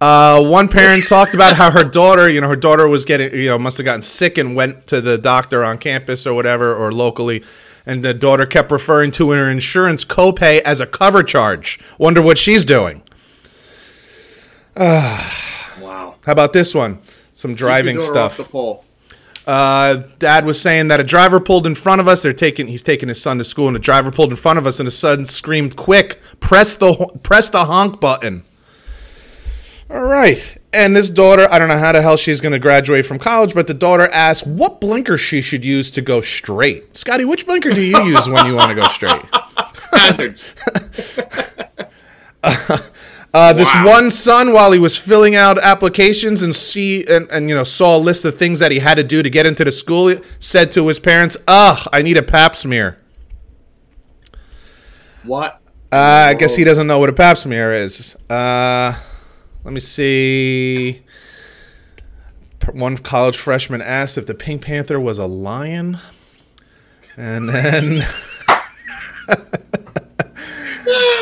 [0.00, 3.46] Uh, one parent talked about how her daughter, you know, her daughter was getting, you
[3.46, 6.90] know, must have gotten sick and went to the doctor on campus or whatever, or
[6.90, 7.44] locally.
[7.84, 11.80] And the daughter kept referring to her insurance copay as a cover charge.
[11.98, 13.02] Wonder what she's doing.
[14.76, 16.16] wow.
[16.24, 17.00] How about this one?
[17.34, 18.84] Some driving Keep your door off stuff.
[19.46, 22.22] Uh, dad was saying that a driver pulled in front of us.
[22.22, 24.66] They're taking, he's taking his son to school, and a driver pulled in front of
[24.66, 28.44] us, and his son screamed, "Quick, press the press the honk button."
[29.90, 33.04] All right, and this daughter, I don't know how the hell she's going to graduate
[33.06, 36.96] from college, but the daughter asked what blinker she should use to go straight.
[36.96, 39.22] Scotty, which blinker do you use when you want to go straight?
[39.92, 40.54] Hazards.
[43.34, 43.86] Uh, this Wow.
[43.86, 47.96] one son, while he was filling out applications and see and, and you know saw
[47.96, 50.70] a list of things that he had to do to get into the school, said
[50.72, 52.98] to his parents, "Ugh, I need a Pap smear."
[55.24, 55.60] what?
[55.90, 55.96] Uh,
[56.28, 58.16] I guess he doesn't know what a Pap smear is.
[58.28, 58.94] Uh,
[59.64, 61.02] let me see.
[62.72, 65.98] One college freshman asked if the Pink Panther was a lion,
[67.16, 68.04] and then.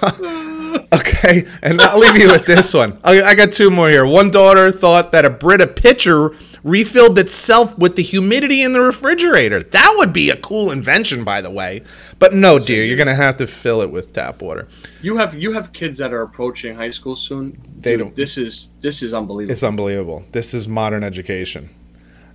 [0.92, 2.98] okay, and I'll leave you with this one.
[3.04, 4.06] I, I got two more here.
[4.06, 6.32] One daughter thought that a Brita pitcher
[6.64, 9.62] refilled itself with the humidity in the refrigerator.
[9.62, 11.82] That would be a cool invention, by the way.
[12.18, 14.68] But no, dear, you're gonna have to fill it with tap water.
[15.02, 17.58] You have you have kids that are approaching high school soon.
[17.80, 19.52] They don't- This is this is unbelievable.
[19.52, 20.24] It's unbelievable.
[20.32, 21.70] This is modern education.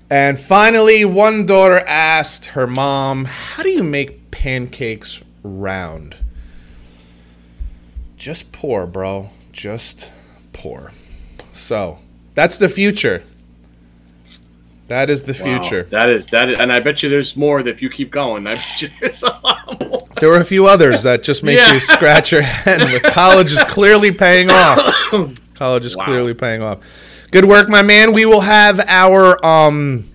[0.09, 6.15] And finally, one daughter asked her mom, How do you make pancakes round?
[8.23, 9.31] Just poor, bro.
[9.51, 10.09] Just
[10.53, 10.93] poor.
[11.51, 11.99] So,
[12.35, 13.21] that's the future.
[14.87, 15.59] That is the Wow.
[15.61, 15.83] future.
[15.89, 18.47] That is that, is, and I bet you there's more that if you keep going.
[18.47, 20.07] I bet you there's a lot more.
[20.21, 21.73] There were a few others that just make Yeah.
[21.73, 24.79] you scratch your head, but college is clearly paying off.
[25.55, 26.05] College is Wow.
[26.05, 26.77] clearly paying off.
[27.29, 28.13] Good work, my man.
[28.13, 30.05] We will have our um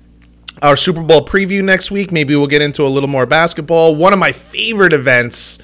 [0.63, 2.11] our Super Bowl preview next week.
[2.11, 3.95] Maybe we'll get into a little more basketball.
[3.97, 5.59] One of my favorite events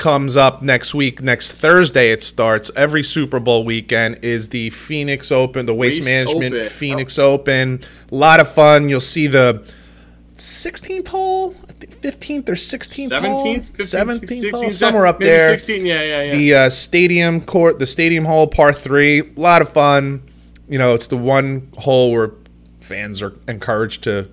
[0.00, 1.22] comes up next week.
[1.22, 2.70] Next Thursday it starts.
[2.74, 6.68] Every Super Bowl weekend is the Phoenix Open, the Waste Waste Management Open.
[6.68, 7.80] Phoenix Open.
[8.10, 8.88] A lot of fun.
[8.88, 9.62] You'll see the
[10.32, 15.50] 16th hole, 15th or 16th hole, 17th, 15th, 17th hole, somewhere up there.
[15.50, 15.86] 16.
[15.86, 16.32] Yeah, yeah, yeah.
[16.32, 20.22] The uh, stadium court, the stadium hole, par three, a lot of fun.
[20.68, 22.32] You know, it's the one hole where
[22.80, 24.30] fans are encouraged to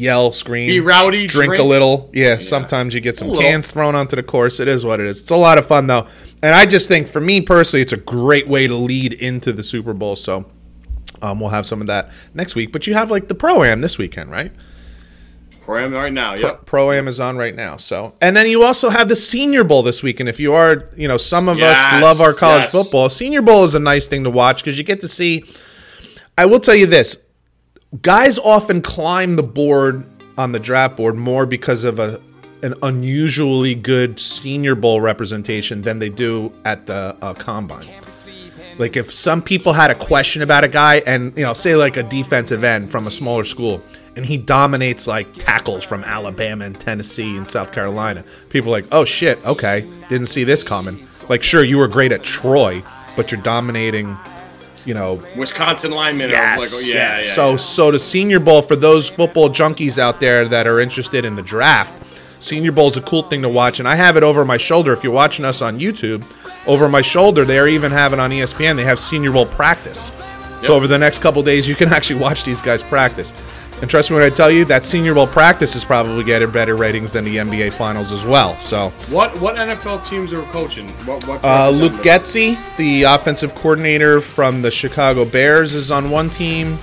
[0.00, 2.10] yell, scream, Be rowdy, drink, a little.
[2.12, 4.58] Yeah, sometimes you get some cans thrown onto the course.
[4.60, 5.20] It is what it is.
[5.20, 6.06] It's a lot of fun though,
[6.42, 9.62] and I just think for me personally, it's a great way to lead into the
[9.62, 10.16] Super Bowl.
[10.16, 10.46] So.
[11.22, 13.82] Um, we'll have some of that next week, but you have like the pro am
[13.82, 14.52] this weekend, right?
[15.60, 16.34] Pro am right now.
[16.34, 16.66] Yep.
[16.66, 17.76] Pro Amazon right now.
[17.76, 20.28] So, and then you also have the Senior Bowl this weekend.
[20.28, 22.72] If you are, you know, some of us love our college yes.
[22.72, 23.08] football.
[23.08, 25.44] Senior Bowl is a nice thing to watch because you get to see.
[26.36, 27.18] I will tell you this:
[28.02, 30.04] guys often climb the board
[30.38, 32.20] on the draft board more because of a
[32.62, 37.88] an unusually good Senior Bowl representation than they do at the uh, combine.
[38.76, 41.96] Like if some people had a question about a guy and you know say like
[41.96, 43.82] a defensive end from a smaller school
[44.16, 49.04] and he dominates like tackles from Alabama and Tennessee and South Carolina, people like, "Oh
[49.04, 52.82] shit, okay, didn't see this coming." Like sure you were great at Troy,
[53.16, 54.16] but you're dominating,
[54.84, 56.30] you know, Wisconsin lineman.
[56.30, 56.60] Yes.
[56.60, 57.24] Like, oh, yeah, yeah.
[57.24, 57.56] So yeah.
[57.56, 61.42] so the Senior Bowl for those football junkies out there that are interested in the
[61.42, 62.02] draft,
[62.40, 64.92] Senior Bowl is a cool thing to watch, and I have it over my shoulder.
[64.92, 66.24] If you're watching us on YouTube,
[66.66, 68.76] over my shoulder, they are even having on ESPN.
[68.76, 70.12] They have Senior Bowl practice.
[70.62, 73.32] So over the next couple days, you can actually watch these guys practice.
[73.80, 76.76] And trust me when I tell you that Senior Bowl practice is probably getting better
[76.76, 78.58] ratings than the NBA Finals as well.
[78.60, 80.88] So What what NFL teams are coaching?
[81.06, 81.42] What what?
[81.44, 81.94] uh, Luke?
[82.02, 86.76] Getsy, the offensive coordinator from the Chicago Bears, is on one team,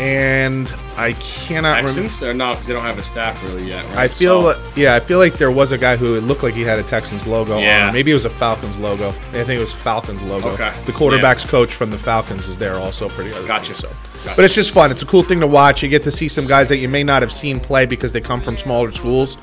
[0.00, 2.02] and I cannot remember.
[2.02, 2.50] Texans or no?
[2.52, 3.84] Because they don't have a staff really yet.
[3.90, 3.98] Right?
[3.98, 6.42] I feel, So- li- yeah, I feel like there was a guy who it looked
[6.42, 7.86] like he had a Texans logo Yeah.
[7.86, 7.92] on.
[7.92, 9.08] Maybe it was a Falcons logo.
[9.08, 10.48] I think it was Falcons logo.
[10.50, 10.72] Okay.
[10.86, 13.46] The quarterbacks coach from the Falcons is there also for the other.
[13.46, 13.74] Gotcha.
[13.74, 13.88] so.
[14.24, 14.36] Gotcha.
[14.36, 14.90] But it's just fun.
[14.90, 15.82] It's a cool thing to watch.
[15.82, 18.20] You get to see some guys that you may not have seen play because they
[18.20, 19.36] come from smaller schools,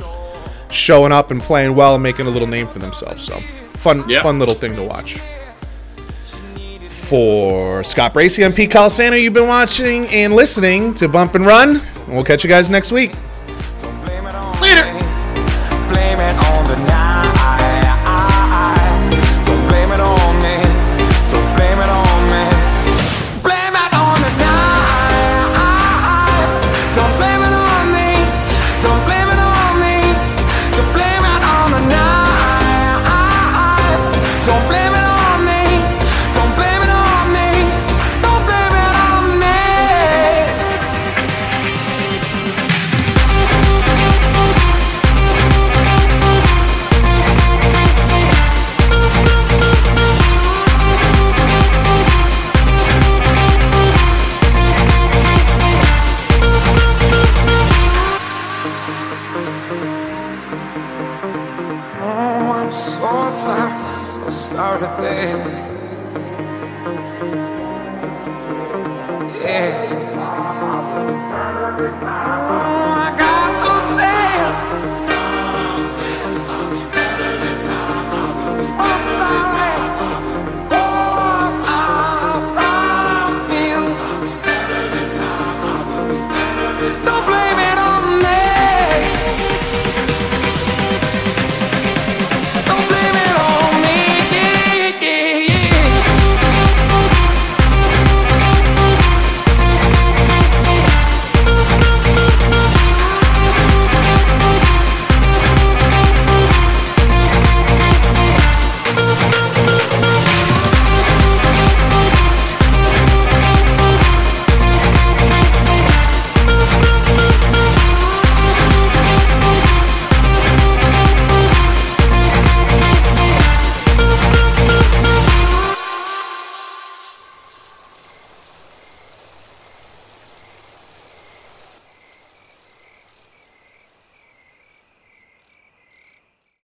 [0.71, 3.23] showing up and playing well and making a little name for themselves.
[3.25, 3.39] So
[3.77, 4.23] fun, Yeah.
[4.23, 5.17] fun little thing to watch.
[6.87, 11.81] For Scott Bracey and Pete Calisano, you've been watching and listening to Bump and Run.
[12.05, 13.13] And we'll catch you guys next week.
[14.61, 14.85] Later.